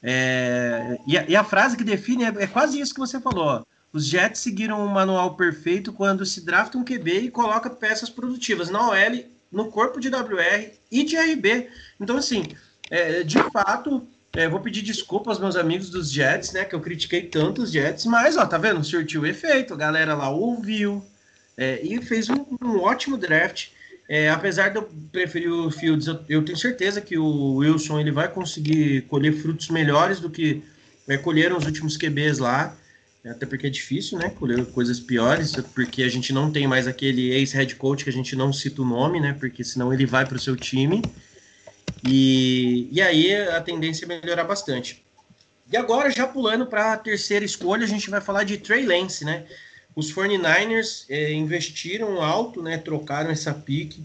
[0.00, 3.66] É, e, a, e, a, frase que define é, é, quase isso que você falou.
[3.92, 8.70] Os Jets seguiram um manual perfeito quando se drafta um QB e coloca peças produtivas
[8.70, 11.68] na OL, no corpo de WR e de RB.
[12.00, 12.44] Então, assim,
[12.90, 16.64] é, de fato, é, vou pedir desculpa aos meus amigos dos Jets, né?
[16.64, 18.82] Que eu critiquei tanto os Jets, mas ó, tá vendo?
[18.84, 21.04] Surtiu efeito, a galera lá ouviu
[21.56, 23.68] é, e fez um, um ótimo draft.
[24.08, 28.10] É, apesar de eu preferir o Fields, eu, eu, tenho certeza que o Wilson ele
[28.10, 30.64] vai conseguir colher frutos melhores do que
[31.08, 32.76] é, colheram os últimos QBs lá.
[33.24, 34.30] Até porque é difícil, né?
[34.30, 38.34] Colher coisas piores, porque a gente não tem mais aquele ex-head coach que a gente
[38.34, 39.36] não cita o nome, né?
[39.38, 41.02] Porque senão ele vai para o seu time.
[42.06, 45.04] E, e aí a tendência é melhorar bastante.
[45.70, 49.24] E agora, já pulando para a terceira escolha, a gente vai falar de Trey Lance,
[49.24, 49.44] né?
[49.94, 52.78] Os 49ers é, investiram alto, né?
[52.78, 54.02] Trocaram essa pique,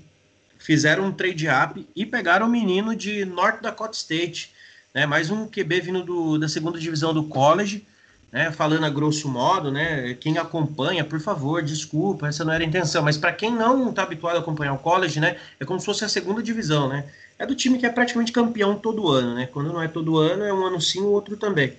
[0.59, 4.51] fizeram um trade up e pegaram o menino de North Dakota State,
[4.93, 5.05] né?
[5.05, 7.87] Mais um QB vindo do, da segunda divisão do college
[8.35, 12.67] né, falando a grosso modo, né, quem acompanha, por favor, desculpa, essa não era a
[12.67, 15.85] intenção, mas para quem não está habituado a acompanhar o college, né, é como se
[15.85, 17.05] fosse a segunda divisão, né,
[17.39, 20.43] é do time que é praticamente campeão todo ano, né, quando não é todo ano,
[20.43, 21.75] é um ano sim, o outro também.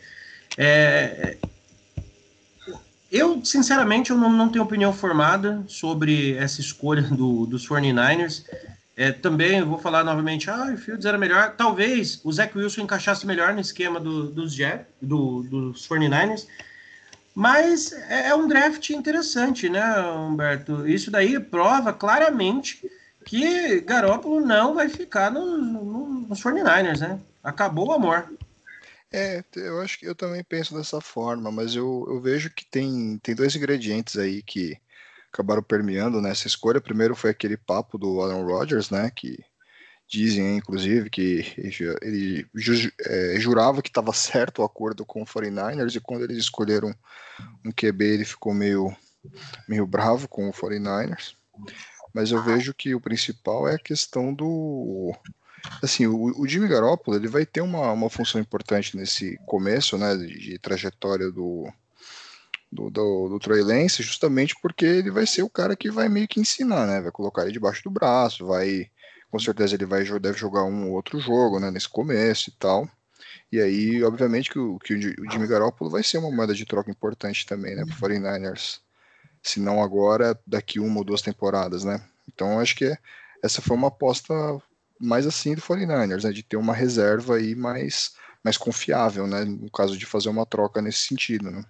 [0.57, 1.37] É...
[3.13, 8.45] Eu, sinceramente, eu não, não tenho opinião formada sobre essa escolha do, dos 49ers,
[8.97, 11.55] é, também vou falar novamente, ah, o Fields era melhor.
[11.55, 16.47] Talvez o Zach Wilson encaixasse melhor no esquema do, dos Jet, do, dos 49ers.
[17.35, 20.89] Mas é, é, um draft interessante, né, Humberto?
[20.89, 22.91] Isso daí prova claramente
[23.27, 27.21] que Garoppolo não vai ficar no, no, nos 49ers, né?
[27.45, 28.33] Acabou o amor.
[29.13, 33.19] É, eu acho que eu também penso dessa forma, mas eu, eu vejo que tem,
[33.23, 34.79] tem dois ingredientes aí que,
[35.37, 36.81] acabaram permeando nessa escolha.
[36.81, 39.39] Primeiro foi aquele papo do Aaron Rodgers, né, que
[40.09, 41.45] dizem, inclusive, que
[42.01, 42.49] ele
[43.05, 46.95] é, jurava que estava certo o acordo com o 49ers e quando eles escolheram
[47.65, 48.97] um QB ele ficou meio,
[49.69, 51.35] meio bravo com o 49ers.
[52.15, 55.13] Mas eu vejo que o principal é a questão do
[55.83, 60.17] assim, o, o Jimmy Garoppolo ele vai ter uma, uma função importante nesse começo, né,
[60.17, 61.71] de, de trajetória do,
[62.77, 66.29] do, do, do Trey Lance, justamente porque ele vai ser o cara que vai meio
[66.29, 67.01] que ensinar, né?
[67.01, 68.91] Vai colocar ele debaixo do braço, vai.
[69.31, 71.71] Com certeza ele vai, deve jogar um ou outro jogo, né?
[71.71, 72.89] Nesse começo e tal.
[73.51, 76.91] E aí, obviamente, que o, que o Jimmy Garoppolo vai ser uma moeda de troca
[76.91, 77.85] importante também, né?
[77.85, 78.81] Para 49ers.
[79.43, 82.03] Se não agora, daqui uma ou duas temporadas, né?
[82.29, 82.97] Então, acho que
[83.43, 84.35] essa foi uma aposta
[85.01, 86.33] mais assim do 49ers, né?
[86.33, 89.45] De ter uma reserva aí mais, mais confiável, né?
[89.45, 91.65] No caso de fazer uma troca nesse sentido, né?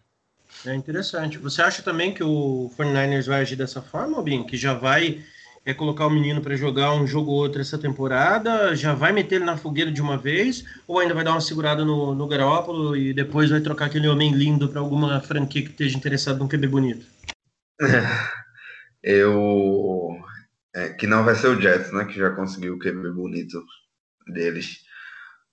[0.65, 1.39] É interessante.
[1.39, 4.45] Você acha também que o 49ers vai agir dessa forma, Albin?
[4.45, 5.23] Que já vai
[5.65, 8.75] é, colocar o menino para jogar um jogo ou outro essa temporada?
[8.75, 10.65] Já vai meter ele na fogueira de uma vez?
[10.87, 14.33] Ou ainda vai dar uma segurada no, no Garópolo e depois vai trocar aquele homem
[14.33, 17.07] lindo para alguma franquia que esteja interessado num QB bonito?
[19.03, 20.17] Eu.
[20.75, 22.05] É, que não vai ser o Jets, né?
[22.05, 23.63] Que já conseguiu o QB bonito
[24.33, 24.79] deles.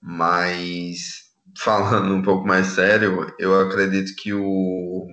[0.00, 1.23] Mas
[1.58, 5.06] falando um pouco mais sério, eu acredito que o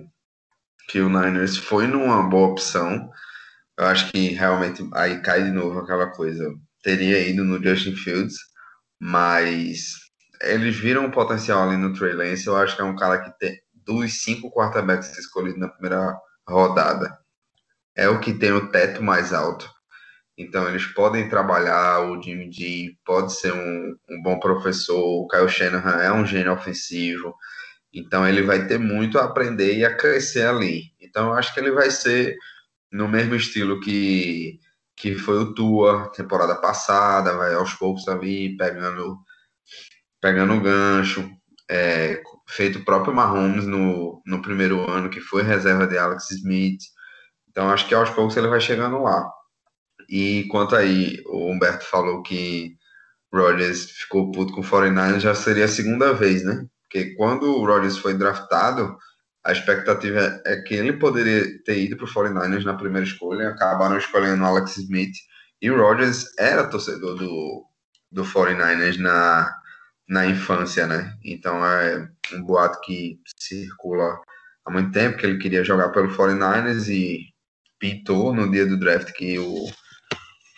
[0.88, 3.10] que o Niners foi numa boa opção.
[3.78, 6.44] Eu acho que realmente aí cai de novo aquela coisa.
[6.82, 8.36] Teria ido no Justin Fields,
[9.00, 9.94] mas
[10.42, 12.46] eles viram o potencial ali no Trey Lance.
[12.46, 16.14] Eu acho que é um cara que tem dos cinco quarterbacks escolhidos na primeira
[16.46, 17.16] rodada.
[17.96, 19.71] É o que tem o teto mais alto.
[20.36, 25.48] Então eles podem trabalhar, o Jimmy G pode ser um, um bom professor, o Kyle
[25.48, 27.34] Shanahan é um gênio ofensivo,
[27.92, 30.84] então ele vai ter muito a aprender e a crescer ali.
[31.00, 32.36] Então eu acho que ele vai ser
[32.90, 34.58] no mesmo estilo que,
[34.96, 39.18] que foi o Tua temporada passada, vai aos poucos ali pegando
[40.20, 41.28] pegando o gancho,
[41.70, 46.80] é, feito o próprio Mahomes no, no primeiro ano, que foi reserva de Alex Smith.
[47.50, 49.28] Então acho que aos poucos ele vai chegando lá.
[50.12, 52.76] E quanto aí, o Humberto falou que
[53.32, 56.66] Rodgers ficou puto com o 49ers, já seria a segunda vez, né?
[56.82, 58.94] Porque quando o Rodgers foi draftado,
[59.42, 63.96] a expectativa é que ele poderia ter ido para o 49ers na primeira escolha, acabaram
[63.96, 65.16] escolhendo Alex Smith,
[65.62, 67.64] e o Rodgers era torcedor do,
[68.10, 69.50] do 49ers na,
[70.06, 71.16] na infância, né?
[71.24, 74.20] Então é um boato que circula
[74.66, 77.32] há muito tempo que ele queria jogar pelo 49ers e
[77.78, 79.72] pintou no dia do draft que o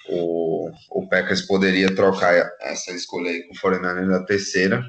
[0.09, 4.85] o, o Packers poderia trocar essa escolha aí com o 49ers na terceira.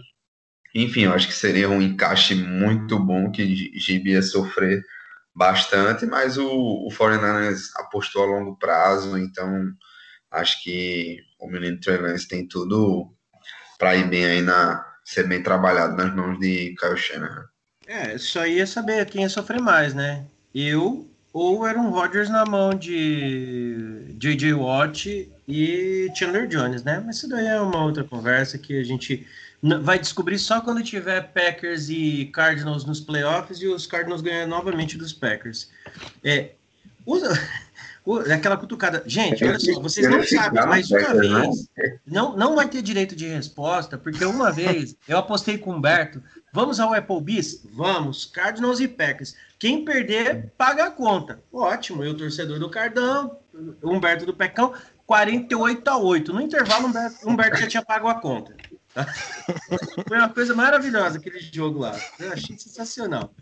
[0.73, 4.83] Enfim, eu acho que seria um encaixe muito bom que Gibi ia sofrer
[5.33, 9.71] bastante, mas o, o 49ers apostou a longo prazo, então
[10.31, 13.13] acho que o menino Trey Lance tem tudo
[13.77, 17.45] para ir bem aí na ser bem trabalhado nas mãos de Kyle Shanahan.
[17.85, 20.25] É, só ia saber quem ia sofrer mais, né?
[20.53, 24.53] Eu ou Aaron Rodgers na mão de J.J.
[24.53, 27.03] Watt e Chandler Jones, né?
[27.05, 29.27] Mas isso daí é uma outra conversa que a gente
[29.81, 34.97] vai descobrir só quando tiver Packers e Cardinals nos playoffs e os Cardinals ganhar novamente
[34.97, 35.69] dos Packers.
[36.23, 36.51] É,
[38.33, 39.03] aquela cutucada.
[39.05, 41.69] Gente, olha só, vocês não sabem, mas uma vez
[42.05, 46.21] não, não vai ter direito de resposta, porque uma vez eu apostei com o Humberto
[46.55, 47.65] Vamos ao Applebee's?
[47.73, 48.27] Vamos.
[48.27, 49.35] Cardinals e Packers.
[49.59, 51.43] Quem perder, paga a conta.
[51.51, 52.01] Ótimo.
[52.01, 53.37] Eu, torcedor do Cardão,
[53.83, 54.73] Humberto do Pecão,
[55.05, 56.31] 48 a 8.
[56.31, 56.89] No intervalo,
[57.23, 58.55] o Humberto já tinha pago a conta.
[60.07, 61.93] Foi uma coisa maravilhosa aquele jogo lá.
[62.17, 63.33] Eu achei sensacional.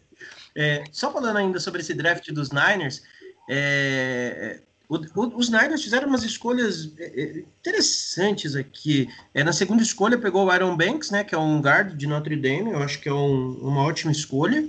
[0.56, 3.04] É, só falando ainda sobre esse draft dos Niners,
[3.49, 9.10] é, o, os Niners fizeram umas escolhas é, é, interessantes aqui.
[9.34, 12.36] É, na segunda escolha pegou o Aaron Banks, né, que é um guard de Notre
[12.36, 14.67] Dame, eu acho que é um, uma ótima escolha.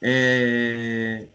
[0.00, 1.26] É,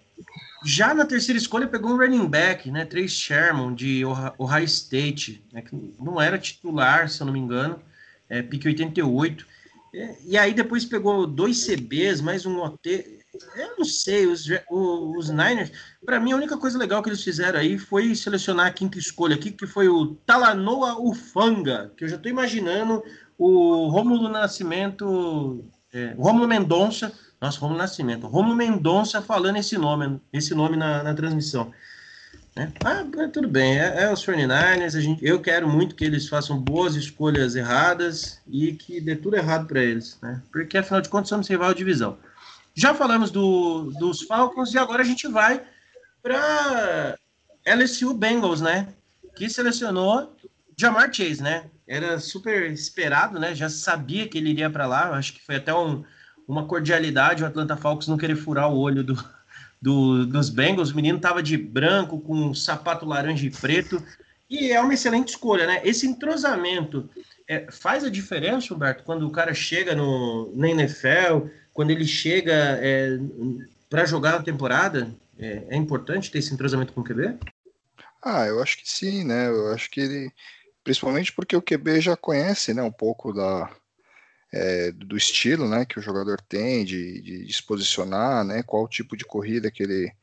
[0.66, 4.04] já na terceira escolha pegou um running back, né, Trace Sherman de
[4.38, 7.80] Ohio State, né, que não era titular, se eu não me engano,
[8.30, 9.46] é, pique 88.
[9.94, 13.25] É, e aí depois pegou dois CBs, mais um OT.
[13.56, 15.72] Eu não sei, os, os Niners,
[16.06, 19.36] para mim a única coisa legal que eles fizeram aí foi selecionar a quinta escolha
[19.36, 23.04] aqui, que foi o Talanoa Ufanga, que eu já estou imaginando
[23.38, 30.54] o Rômulo Nascimento, é, Rômulo Mendonça, nossa, Rômulo Nascimento, Rômulo Mendonça falando esse nome, esse
[30.56, 31.72] nome na, na transmissão.
[32.56, 32.72] Né?
[32.86, 36.58] Ah, tudo bem, é, é os 49ers, a gente, eu quero muito que eles façam
[36.58, 40.42] boas escolhas erradas e que dê tudo errado para eles, né?
[40.54, 42.18] Porque afinal de contas somos rival de divisão.
[42.76, 45.64] Já falamos do, dos Falcons e agora a gente vai
[46.22, 47.18] para
[47.66, 48.90] LSU Bengals, né?
[49.36, 50.36] Que selecionou
[50.78, 51.70] Jamar Chase, né?
[51.88, 53.56] Era super esperado, né?
[53.56, 55.12] Já sabia que ele iria para lá.
[55.12, 56.04] Acho que foi até um,
[56.46, 59.24] uma cordialidade o Atlanta Falcons não querer furar o olho do,
[59.82, 60.92] do, dos Bengals.
[60.92, 64.04] O menino tava de branco, com um sapato laranja e preto.
[64.50, 65.82] E é uma excelente escolha, né?
[65.84, 67.10] Esse entrosamento
[67.48, 72.80] é, faz a diferença, Humberto, quando o cara chega no, na NFL, quando ele chega
[72.82, 73.20] é,
[73.90, 75.14] para jogar a temporada?
[75.38, 77.38] É, é, importante ter esse entrosamento com o QB?
[78.24, 79.50] Ah, eu acho que sim, né?
[79.50, 80.32] Eu acho que ele.
[80.82, 83.70] Principalmente porque o QB já conhece né, um pouco da,
[84.54, 88.88] é, do estilo né, que o jogador tem, de, de, de, se posicionar, né, qual
[88.88, 90.14] tipo de corrida que ele,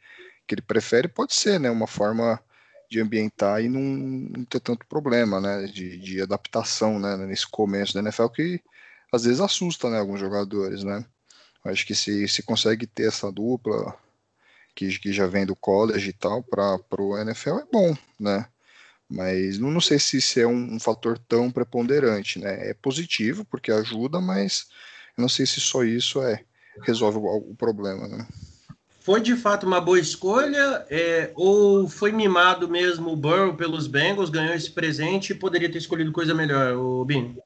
[0.47, 2.41] que ele prefere, pode ser né, uma forma
[2.89, 7.93] de ambientar e não, não ter tanto problema né, de, de adaptação né, nesse começo
[7.93, 8.63] da NFL que
[9.13, 10.85] às vezes assusta né, alguns jogadores.
[10.85, 11.05] Né?
[11.65, 13.97] Acho que se, se consegue ter essa dupla
[14.75, 18.47] que, que já vem do college e tal para o NFL é bom, né?
[19.09, 22.71] Mas não, não sei se isso é um, um, fator tão preponderante, né?
[22.71, 24.67] É positivo porque ajuda, mas
[25.17, 26.43] eu não sei se só isso é
[26.81, 28.27] resolve o, o problema, né?
[29.01, 34.31] Foi de fato uma boa escolha é, ou foi mimado mesmo o Burrow pelos Bengals,
[34.31, 37.37] ganhou esse presente e poderia ter escolhido coisa melhor, o Bin?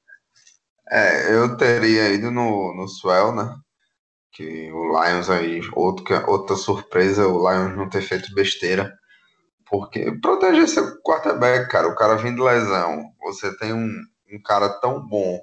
[0.89, 3.57] É, eu teria ido no, no Swell, né?
[4.37, 8.93] Que o Lions aí, outro, outra surpresa, o Lions não ter feito besteira
[9.69, 13.91] porque proteger seu quarterback, cara, o cara de lesão, você tem um,
[14.33, 15.41] um cara tão bom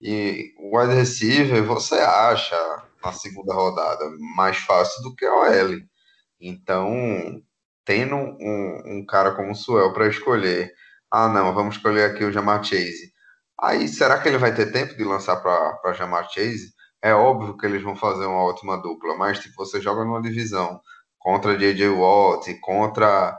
[0.00, 2.56] e o wide receiver você acha
[3.04, 4.04] na segunda rodada
[4.36, 5.84] mais fácil do que o L.
[6.40, 7.42] Então,
[7.84, 10.72] tendo um, um cara como o Suel para escolher,
[11.10, 13.12] ah não, vamos escolher aqui o Jamar Chase.
[13.60, 16.72] Aí, será que ele vai ter tempo de lançar para Jamar Chase?
[17.02, 20.80] É óbvio que eles vão fazer uma ótima dupla, mas tipo, você joga numa divisão
[21.18, 21.88] contra J.J.
[21.90, 23.38] Watt, contra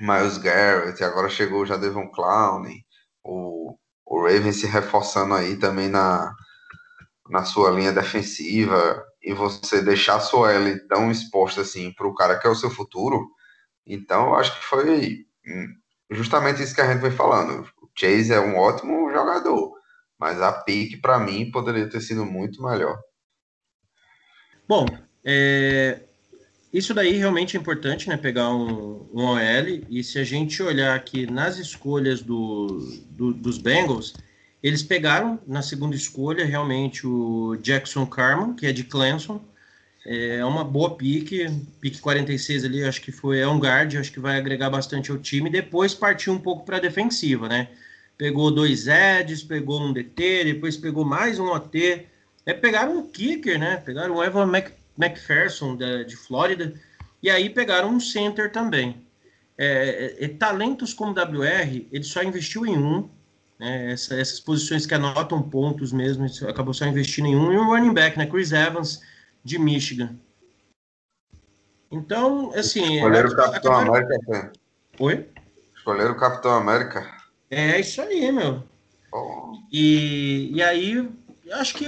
[0.00, 2.84] Miles Garrett, agora chegou já Devon Clowney,
[3.24, 6.34] o, o Raven se reforçando aí também na,
[7.30, 12.14] na sua linha defensiva, e você deixar a sua L tão exposta assim para o
[12.14, 13.28] cara que é o seu futuro,
[13.86, 15.68] então eu acho que foi hum,
[16.10, 17.62] justamente isso que a gente vem falando.
[17.82, 19.72] O Chase é um ótimo jogador,
[20.22, 22.96] mas a pique para mim poderia ter sido muito melhor.
[24.68, 24.86] Bom,
[25.24, 25.98] é,
[26.72, 28.16] isso daí realmente é importante, né?
[28.16, 29.84] Pegar um, um OL.
[29.90, 32.78] E se a gente olhar aqui nas escolhas do,
[33.10, 34.14] do, dos Bengals,
[34.62, 39.44] eles pegaram na segunda escolha realmente o Jackson Carman, que é de Clemson.
[40.06, 41.48] É uma boa pique,
[41.80, 45.18] pique 46 ali, acho que foi é um guard, acho que vai agregar bastante ao
[45.18, 45.50] time.
[45.50, 47.70] Depois partiu um pouco para a defensiva, né?
[48.22, 52.06] Pegou dois Eds, pegou um DT, depois pegou mais um OT.
[52.46, 53.78] É, pegaram um kicker, né?
[53.78, 56.72] Pegaram o Evan Mc, McPherson, de, de Flórida,
[57.20, 59.04] e aí pegaram um center também.
[59.58, 63.10] É, é, é talentos como WR, ele só investiu em um,
[63.58, 67.66] né, essa, essas posições que anotam pontos mesmo, acabou só investindo em um, e um
[67.66, 69.02] running back, né, Chris Evans,
[69.42, 70.14] de Michigan.
[71.90, 72.98] Então, assim...
[72.98, 74.06] Escolheram o Capitão acabaram...
[74.06, 74.52] América,
[75.00, 75.28] Oi?
[75.74, 77.21] Escolheram o Capitão América.
[77.52, 78.64] É isso aí, meu.
[79.12, 79.52] Oh.
[79.70, 81.06] E, e aí,
[81.52, 81.84] acho que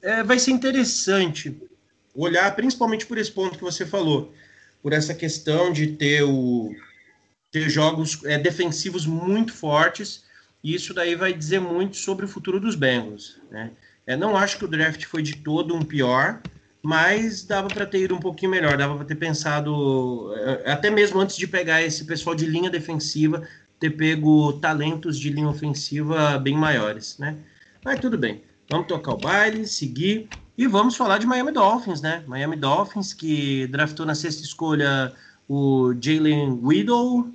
[0.00, 1.54] é, vai ser interessante
[2.14, 4.32] olhar principalmente por esse ponto que você falou,
[4.82, 6.74] por essa questão de ter, o,
[7.52, 10.24] ter jogos é, defensivos muito fortes,
[10.64, 13.38] e isso daí vai dizer muito sobre o futuro dos Bengals.
[13.50, 13.70] Né?
[14.06, 16.40] É, não acho que o draft foi de todo um pior,
[16.82, 21.20] mas dava para ter ido um pouquinho melhor, dava para ter pensado, é, até mesmo
[21.20, 23.46] antes de pegar esse pessoal de linha defensiva,
[23.78, 27.36] ter pego talentos de linha ofensiva bem maiores, né?
[27.84, 28.42] Mas tudo bem.
[28.70, 32.22] Vamos tocar o baile, seguir e vamos falar de Miami Dolphins, né?
[32.26, 35.14] Miami Dolphins que draftou na sexta escolha
[35.48, 37.30] o Jalen Widow,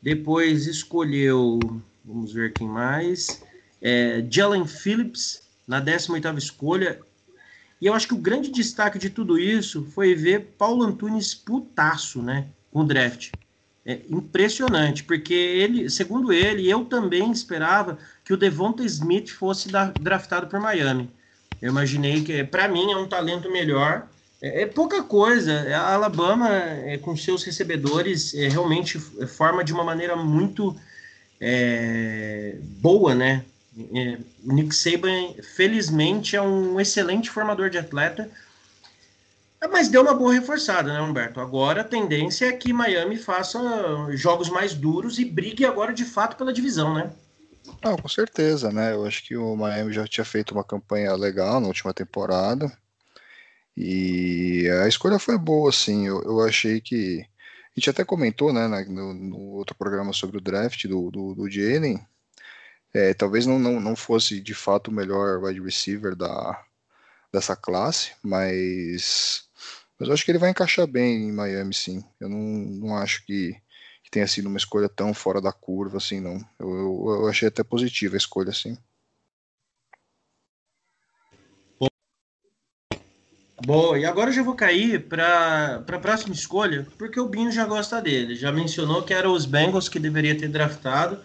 [0.00, 1.58] depois escolheu,
[2.04, 3.42] vamos ver quem mais,
[3.82, 7.00] é, Jalen Phillips na 18ª escolha.
[7.80, 12.22] E eu acho que o grande destaque de tudo isso foi ver Paulo Antunes putaço,
[12.22, 13.32] né, com o draft.
[13.88, 19.86] É impressionante, porque ele, segundo ele, eu também esperava que o Devonta Smith fosse da,
[19.98, 21.10] draftado por Miami.
[21.62, 24.06] Eu imaginei que, para mim, é um talento melhor.
[24.42, 25.74] É, é pouca coisa.
[25.74, 30.76] A Alabama, é, com seus recebedores, é, realmente forma de uma maneira muito
[31.40, 33.42] é, boa, né?
[33.94, 38.28] É, Nick Saban, felizmente, é um excelente formador de atleta,
[39.66, 41.40] mas deu uma boa reforçada, né, Humberto?
[41.40, 43.58] Agora a tendência é que Miami faça
[44.12, 47.10] jogos mais duros e brigue agora de fato pela divisão, né?
[47.82, 48.92] Não, com certeza, né?
[48.92, 52.72] Eu acho que o Miami já tinha feito uma campanha legal na última temporada.
[53.76, 56.06] E a escolha foi boa, assim.
[56.06, 57.24] Eu, eu achei que.
[57.76, 61.50] A gente até comentou, né, no, no outro programa sobre o draft do, do, do
[61.50, 62.04] Jalen.
[62.92, 66.60] É, talvez não, não, não fosse de fato o melhor wide receiver da,
[67.32, 69.47] dessa classe, mas
[69.98, 72.04] mas eu acho que ele vai encaixar bem em Miami, sim.
[72.20, 73.52] Eu não, não acho que,
[74.04, 76.38] que tenha sido uma escolha tão fora da curva, assim, não.
[76.58, 78.76] Eu, eu, eu achei até positiva a escolha, sim.
[83.60, 87.66] Bom, e agora eu já vou cair para a próxima escolha, porque o Binho já
[87.66, 88.36] gosta dele.
[88.36, 91.18] Já mencionou que eram os Bengals que deveria ter draftado.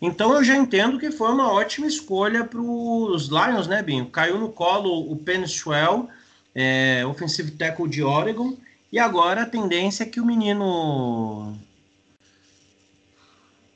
[0.00, 4.06] Então eu já entendo que foi uma ótima escolha para os Lions, né, Binho?
[4.06, 6.08] Caiu no colo o Penn Swell
[6.56, 8.56] é, offensive tackle de Oregon.
[8.90, 11.54] E agora a tendência é que o menino.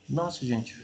[0.09, 0.75] Nossa, gente.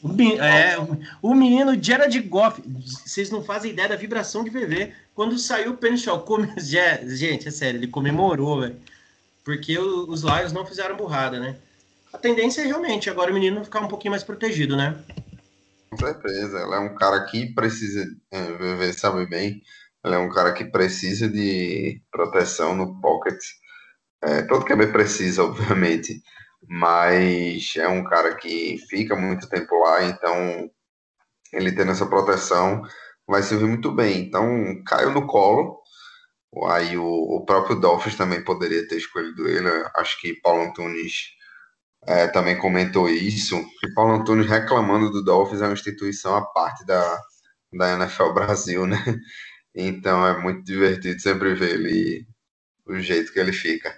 [0.00, 0.76] O, é,
[1.20, 2.62] o menino Gerard Goff.
[3.04, 4.92] Vocês não fazem ideia da vibração de VV.
[5.12, 6.48] Quando saiu o Penchal, come...
[6.56, 8.76] gente, é sério, ele comemorou, velho.
[9.44, 11.56] Porque os Lions não fizeram burrada, né?
[12.12, 14.96] A tendência é realmente agora o menino ficar um pouquinho mais protegido, né?
[15.90, 16.58] Com certeza.
[16.58, 19.62] Ela é um cara que precisa, é, VV sabe bem,
[20.04, 23.38] ele é um cara que precisa de proteção no pocket.
[24.22, 26.22] É, todo QB precisa, obviamente,
[26.68, 30.70] mas é um cara que fica muito tempo lá, então
[31.52, 32.82] ele tendo essa proteção
[33.26, 34.20] vai servir muito bem.
[34.20, 35.80] Então caiu no colo.
[36.68, 39.68] Aí o, o próprio Dolphins também poderia ter escolhido ele.
[39.96, 41.30] Acho que Paulo Antunes
[42.06, 43.56] é, também comentou isso.
[43.84, 47.20] E Paulo Antunes reclamando do Dolphins é uma instituição à parte da,
[47.72, 48.98] da NFL Brasil, né?
[49.74, 52.26] Então é muito divertido sempre ver ele,
[52.86, 53.94] o jeito que ele fica.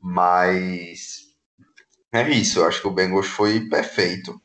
[0.00, 1.24] Mas
[2.12, 4.40] é isso, eu acho que o Bengals foi perfeito.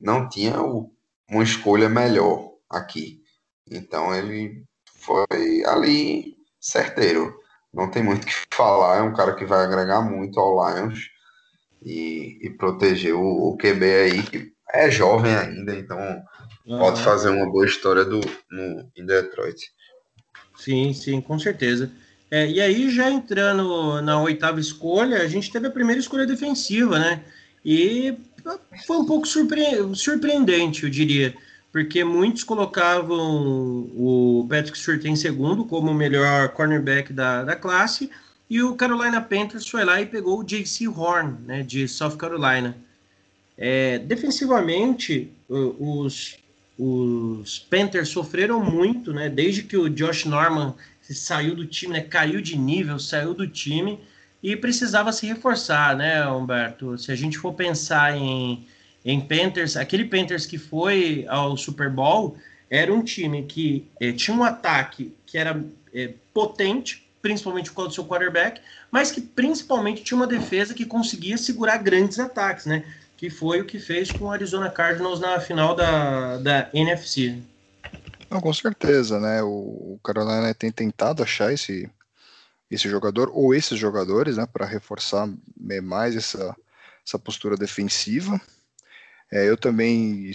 [0.00, 0.92] Não tinha o,
[1.28, 3.22] uma escolha melhor aqui.
[3.70, 4.64] Então ele
[4.94, 7.34] foi ali certeiro.
[7.72, 8.98] Não tem muito o que falar.
[8.98, 11.10] É um cara que vai agregar muito ao Lions
[11.84, 15.98] e, e proteger o, o QB aí, que é jovem ainda, então
[16.66, 16.78] uhum.
[16.78, 18.20] pode fazer uma boa história do,
[18.50, 19.60] no, em Detroit.
[20.62, 21.90] Sim, sim, com certeza.
[22.30, 26.98] É, e aí, já entrando na oitava escolha, a gente teve a primeira escolha defensiva,
[26.98, 27.20] né?
[27.64, 28.14] E
[28.86, 31.34] foi um pouco surpre surpreendente, eu diria,
[31.72, 38.08] porque muitos colocavam o Patrick Surtain em segundo como o melhor cornerback da, da classe,
[38.48, 40.86] e o Carolina Panthers foi lá e pegou o J.C.
[40.86, 42.76] Horn, né, de South Carolina.
[43.58, 46.36] É, defensivamente, os,
[46.78, 49.28] os Panthers sofreram muito, né?
[49.28, 52.00] Desde que o Josh Norman saiu do time, né?
[52.00, 53.98] Caiu de nível, saiu do time
[54.42, 56.98] e precisava se reforçar, né, Humberto?
[56.98, 58.66] Se a gente for pensar em,
[59.04, 62.36] em Panthers, aquele Panthers que foi ao Super Bowl
[62.68, 65.62] era um time que eh, tinha um ataque que era
[65.94, 68.60] eh, potente, principalmente por causa do seu quarterback,
[68.90, 72.84] mas que principalmente tinha uma defesa que conseguia segurar grandes ataques, né?
[73.22, 77.40] Que foi o que fez com o Arizona Cardinals na final da, da NFC.
[78.28, 79.40] Não, com certeza, né?
[79.44, 81.88] O Carolina tem tentado achar esse,
[82.68, 86.52] esse jogador ou esses jogadores, né, para reforçar mais essa,
[87.06, 88.40] essa postura defensiva.
[89.30, 90.32] É, eu também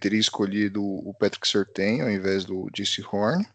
[0.00, 3.46] teria escolhido o Patrick Surtain ao invés do DC Horn,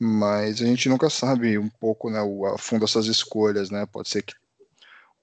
[0.00, 3.84] mas a gente nunca sabe um pouco né, o, a fundo essas escolhas, né?
[3.84, 4.32] Pode ser que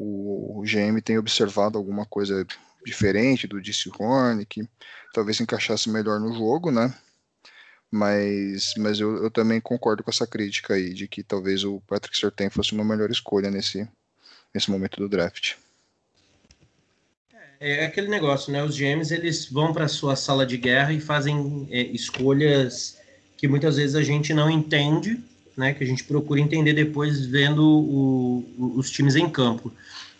[0.01, 2.45] o GM tem observado alguma coisa
[2.85, 4.67] diferente do DC Horn, que
[5.13, 6.93] talvez se encaixasse melhor no jogo, né?
[7.91, 12.17] Mas, mas eu, eu também concordo com essa crítica aí, de que talvez o Patrick
[12.17, 13.87] Surtain fosse uma melhor escolha nesse,
[14.53, 15.55] nesse momento do draft.
[17.59, 18.63] É, é aquele negócio, né?
[18.63, 22.97] Os GMs eles vão para sua sala de guerra e fazem é, escolhas
[23.37, 25.21] que muitas vezes a gente não entende,
[25.61, 25.73] né?
[25.73, 29.71] Que a gente procura entender depois vendo o, os times em campo.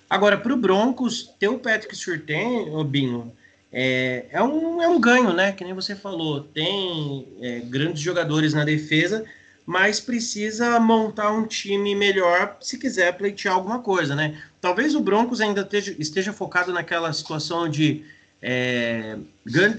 [0.10, 3.32] Agora, para o Broncos, ter o Patrick Surtain, o Binho,
[3.72, 5.52] é, é, um, é um ganho, né?
[5.52, 6.42] Que nem você falou.
[6.42, 9.26] Tem é, grandes jogadores na defesa,
[9.66, 14.42] mas precisa montar um time melhor se quiser pleitear alguma coisa, né?
[14.60, 18.04] Talvez o Broncos ainda esteja, esteja focado naquela situação de
[18.42, 19.18] é,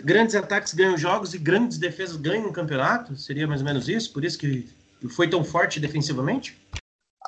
[0.04, 3.16] grandes ataques ganham jogos e grandes defesas ganham um campeonato?
[3.16, 4.12] Seria mais ou menos isso?
[4.12, 4.68] Por isso que
[5.09, 6.61] foi tão forte defensivamente?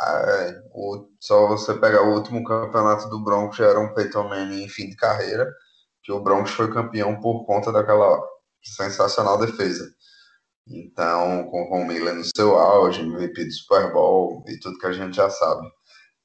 [0.00, 4.64] É, o, só você pegar o último campeonato do Broncos já era um Peyton Manning
[4.64, 5.48] em fim de carreira,
[6.02, 8.20] que o Broncos foi campeão por conta daquela
[8.62, 9.84] sensacional defesa.
[10.66, 14.92] Então, com o Miller no seu auge, MVP do Super Bowl e tudo que a
[14.92, 15.68] gente já sabe.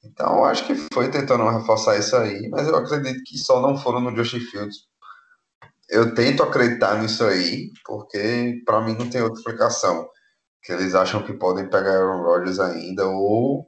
[0.02, 4.00] Então, acho que foi tentando reforçar isso aí, mas eu acredito que só não foram
[4.00, 4.78] no Justin Fields.
[5.90, 10.08] Eu tento acreditar nisso aí, porque para mim não tem outra explicação.
[10.62, 13.66] Que eles acham que podem pegar Aaron Rodgers ainda, ou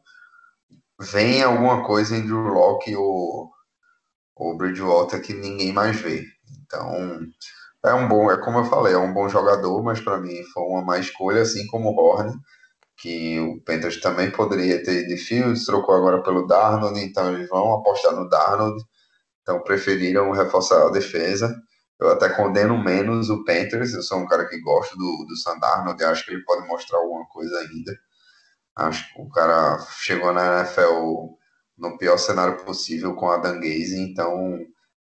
[1.00, 3.50] vem alguma coisa em Drew Locke ou,
[4.36, 6.24] ou Bridgewater que ninguém mais vê.
[6.64, 7.20] Então,
[7.84, 10.62] é um bom, é como eu falei, é um bom jogador, mas para mim foi
[10.64, 12.32] uma má escolha, assim como o Horn,
[12.96, 17.74] que o Panthers também poderia ter de Fields, trocou agora pelo Darnold, então eles vão
[17.74, 18.82] apostar no Darnold,
[19.42, 21.52] então preferiram reforçar a defesa.
[22.00, 25.58] Eu até condeno menos o Panthers, eu sou um cara que gosta do, do Sam
[25.58, 27.92] Darnold, e acho que ele pode mostrar alguma coisa ainda.
[28.76, 31.36] Acho que o cara chegou na NFL
[31.78, 34.58] no pior cenário possível com a Dan Gaze, então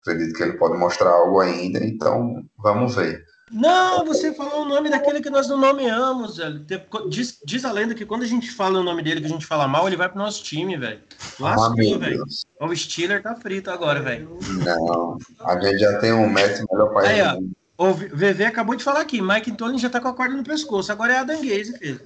[0.03, 3.23] Acredito que ele pode mostrar algo ainda, então vamos ver.
[3.53, 6.65] Não, você falou o nome daquele que nós não nomeamos, velho.
[7.09, 9.47] Diz, diz a lenda que quando a gente fala o nome dele, que a gente
[9.47, 11.01] fala mal, ele vai pro nosso time, velho.
[11.39, 12.25] Lascou, ah, velho.
[12.61, 14.39] O Steeler tá frito agora, velho.
[14.65, 18.85] Não, a gente já tem um Messi melhor pai Aí, ó, o VV acabou de
[18.85, 21.77] falar aqui, Mike Tony já tá com a corda no pescoço, agora é a Danguese,
[21.79, 22.01] filho.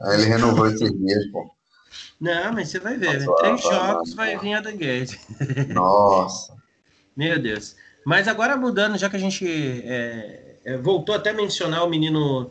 [0.00, 1.48] Aí ele renovou esses dias, pô.
[2.20, 5.20] Não, mas você vai ver, Nossa, três jogos vai vir a Danguese.
[5.68, 6.56] Nossa.
[7.16, 7.76] Meu Deus.
[8.04, 9.46] Mas agora mudando, já que a gente
[9.84, 10.47] é,
[10.82, 12.50] voltou até a mencionar o menino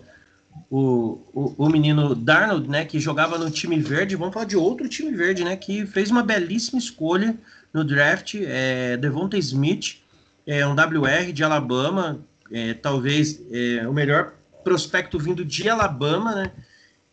[0.69, 4.87] o, o, o, menino Darnold, né, que jogava no time verde, vamos falar de outro
[4.89, 7.37] time verde, né, que fez uma belíssima escolha
[7.73, 10.01] no draft, é, Devonta Smith,
[10.45, 12.19] é um WR de Alabama,
[12.51, 14.33] é, talvez é, o melhor
[14.63, 16.51] prospecto vindo de Alabama, né,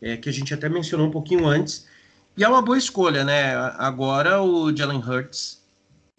[0.00, 1.86] é, que a gente até mencionou um pouquinho antes,
[2.36, 5.62] e é uma boa escolha, né, agora o Jalen Hurts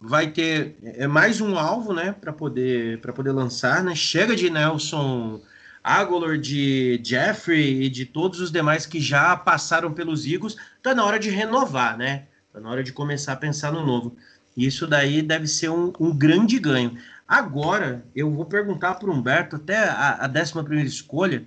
[0.00, 3.94] vai ter é mais um alvo, né, para poder para poder lançar, né?
[3.94, 5.40] Chega de Nelson
[5.82, 11.04] Aguilar, de Jeffrey e de todos os demais que já passaram pelos Eagles, tá na
[11.04, 12.26] hora de renovar, né?
[12.52, 14.16] Tá na hora de começar a pensar no novo.
[14.56, 16.96] Isso daí deve ser um, um grande ganho.
[17.28, 21.46] Agora, eu vou perguntar para o Humberto, até a, a 11 primeira escolha,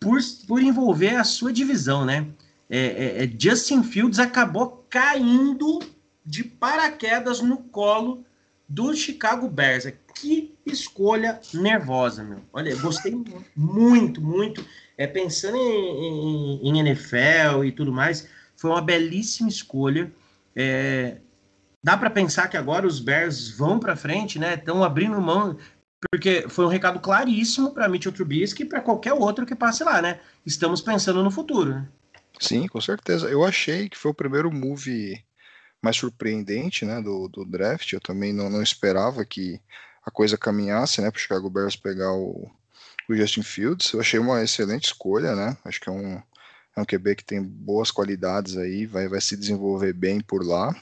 [0.00, 0.18] por,
[0.48, 2.26] por envolver a sua divisão, né?
[2.68, 5.78] É, é, é Justin Fields acabou caindo
[6.24, 8.24] de paraquedas no colo
[8.68, 9.92] do Chicago Bears.
[10.14, 12.40] Que escolha nervosa, meu.
[12.52, 13.14] Olha, gostei
[13.56, 14.64] muito, muito.
[14.96, 20.12] É, pensando em, em, em NFL e tudo mais, foi uma belíssima escolha.
[20.54, 21.16] É,
[21.82, 24.54] dá para pensar que agora os Bears vão para frente, né?
[24.54, 25.58] Estão abrindo mão,
[26.10, 30.00] porque foi um recado claríssimo para Mitchell Trubisky e para qualquer outro que passe lá,
[30.00, 30.20] né?
[30.44, 31.70] Estamos pensando no futuro.
[31.70, 31.88] Né?
[32.38, 33.28] Sim, com certeza.
[33.28, 35.22] Eu achei que foi o primeiro move
[35.82, 37.92] mais surpreendente né, do, do draft.
[37.92, 39.60] Eu também não, não esperava que
[40.06, 42.48] a coisa caminhasse né, para o Chicago Bears pegar o,
[43.08, 43.92] o Justin Fields.
[43.92, 45.56] Eu achei uma excelente escolha, né?
[45.64, 46.22] Acho que é um,
[46.76, 50.74] é um QB que tem boas qualidades aí, vai, vai se desenvolver bem por lá.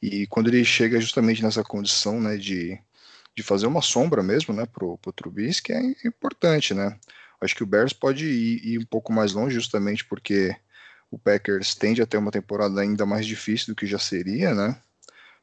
[0.00, 2.78] E quando ele chega justamente nessa condição né, de,
[3.36, 6.96] de fazer uma sombra mesmo né, para o Trubisky, é importante, né?
[7.40, 10.56] Acho que o Bears pode ir, ir um pouco mais longe justamente porque
[11.10, 14.76] o Packers tende a ter uma temporada ainda mais difícil do que já seria, né?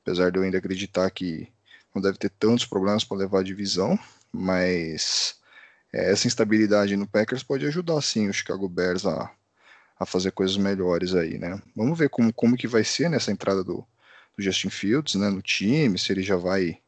[0.02, 1.48] Apesar de eu ainda acreditar que
[1.94, 3.98] não deve ter tantos problemas para levar a divisão,
[4.32, 5.36] mas
[5.92, 9.32] é, essa instabilidade no Packers pode ajudar sim o Chicago Bears a,
[10.00, 11.62] a fazer coisas melhores aí, né?
[11.76, 13.86] Vamos ver como, como que vai ser nessa entrada do,
[14.38, 16.80] do Justin Fields, né, no time, se ele já vai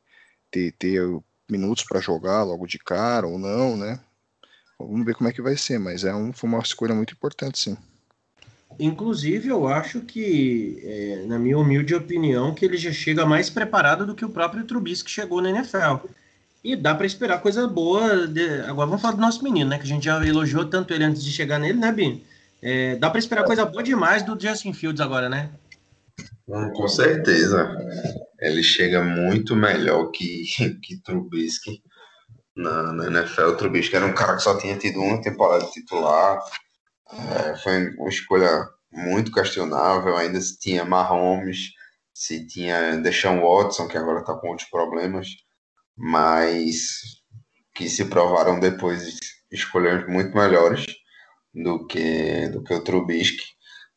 [0.51, 1.01] ter, ter
[1.49, 3.99] minutos para jogar logo de cara ou não, né?
[4.77, 7.57] Vamos ver como é que vai ser, mas é um, foi uma escolha muito importante,
[7.57, 7.77] sim.
[8.79, 14.05] Inclusive, eu acho que, é, na minha humilde opinião, que ele já chega mais preparado
[14.05, 16.05] do que o próprio Trubisky chegou na NFL.
[16.63, 18.27] E dá para esperar coisa boa.
[18.27, 18.61] De...
[18.61, 19.77] Agora vamos falar do nosso menino, né?
[19.77, 22.23] Que a gente já elogiou tanto ele antes de chegar nele, né, Bin?
[22.61, 25.49] É, dá para esperar coisa boa demais do Justin Fields agora, né?
[26.47, 27.75] Hum, com certeza.
[28.39, 30.45] Ele chega muito melhor que,
[30.83, 31.81] que Trubisky
[32.55, 33.41] na, na NFL.
[33.41, 36.39] O Trubisky era um cara que só tinha tido uma temporada titular.
[37.11, 40.15] É, foi uma escolha muito questionável.
[40.17, 41.71] Ainda se tinha Mahomes,
[42.13, 45.27] se tinha Deshaun Watson, que agora está com outros problemas,
[45.95, 47.21] mas
[47.73, 49.19] que se provaram depois
[49.51, 50.85] escolhas muito melhores
[51.53, 53.43] do que, do que o Trubisky.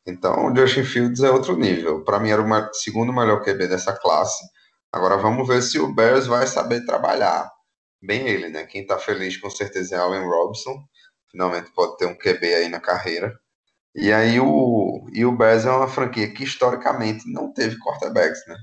[0.06, 2.04] Então, o Justin Fields é outro nível.
[2.04, 4.42] Para mim, era o segundo melhor QB dessa classe.
[4.92, 7.50] Agora, vamos ver se o Bears vai saber trabalhar.
[8.02, 8.64] Bem ele, né?
[8.64, 10.82] Quem está feliz com certeza é Allen Robinson.
[11.30, 13.38] Finalmente pode ter um QB aí na carreira.
[13.94, 18.56] E aí o, e o Bears é uma franquia que historicamente não teve quarterbacks, né?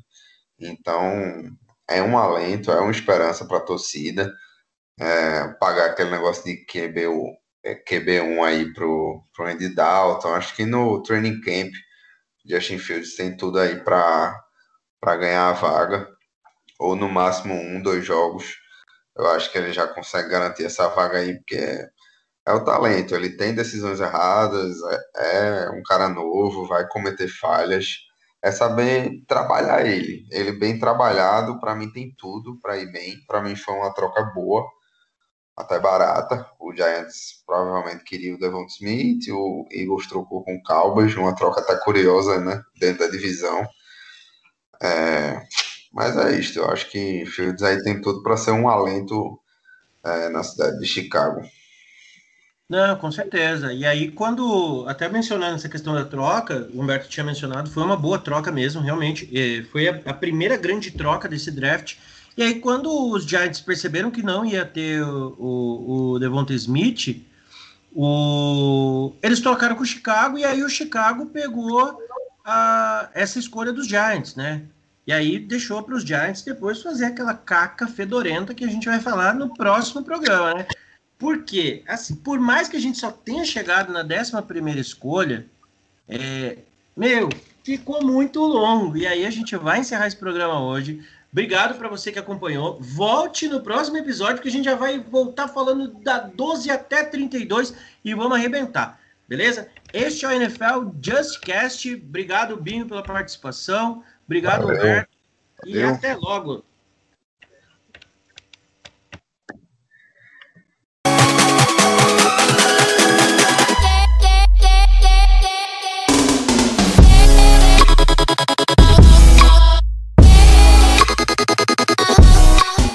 [0.60, 1.58] Então
[1.90, 4.34] é um alento, é uma esperança para a torcida.
[5.00, 7.06] É, pagar aquele negócio de QB,
[7.64, 10.34] é, QB1 aí pro, pro Andy Dalton.
[10.34, 11.72] Acho que no training camp,
[12.46, 14.36] Justin Fields tem tudo aí para
[15.18, 16.08] ganhar a vaga.
[16.80, 18.56] Ou no máximo um, dois jogos.
[19.18, 21.90] Eu acho que ele já consegue garantir essa vaga aí, porque
[22.48, 23.14] é, o talento.
[23.14, 24.78] Ele tem decisões erradas,
[25.16, 28.06] é, é um cara novo, vai cometer falhas.
[28.42, 30.26] É saber trabalhar ele.
[30.32, 33.18] Ele bem trabalhado, para mim tem tudo para ir bem.
[33.28, 34.66] Para mim foi uma troca boa
[35.58, 36.50] até barata.
[36.60, 41.62] O Giants provavelmente queria o Devon Smith, o Eagles trocou com o Cowboys, uma troca
[41.62, 43.68] até curiosa, né, dentro da divisão.
[44.82, 45.42] É,
[45.92, 49.40] mas é isso, eu acho que Fields aí tem tudo para ser um alento
[50.06, 51.42] é, na cidade de Chicago.
[52.70, 53.72] Não, com certeza.
[53.72, 57.96] E aí, quando, até mencionando essa questão da troca, o Humberto tinha mencionado, foi uma
[57.96, 59.30] boa troca mesmo, realmente.
[59.34, 61.96] É, foi a, a primeira grande troca desse draft
[62.38, 67.26] e aí, quando os Giants perceberam que não ia ter o, o, o Devonta Smith,
[67.92, 72.00] o, eles trocaram com o Chicago, e aí o Chicago pegou
[72.46, 74.62] a, essa escolha dos Giants, né?
[75.08, 79.00] E aí deixou para os Giants depois fazer aquela caca fedorenta que a gente vai
[79.00, 80.68] falar no próximo programa, né?
[81.18, 85.48] Porque, assim, por mais que a gente só tenha chegado na 11 primeira escolha,
[86.08, 86.60] é,
[86.96, 87.30] meu,
[87.64, 88.96] ficou muito longo.
[88.96, 91.04] E aí a gente vai encerrar esse programa hoje.
[91.32, 92.80] Obrigado para você que acompanhou.
[92.80, 97.76] Volte no próximo episódio, que a gente já vai voltar falando da 12 até 32
[98.04, 99.00] e vamos arrebentar.
[99.28, 99.68] Beleza?
[99.94, 101.94] Este é o NFL Justcast.
[101.96, 104.04] Obrigado, Binho, pela participação.
[104.26, 104.78] Obrigado, Valeu.
[104.78, 105.10] Roberto.
[105.66, 105.96] E Valeu.
[105.96, 106.64] até logo.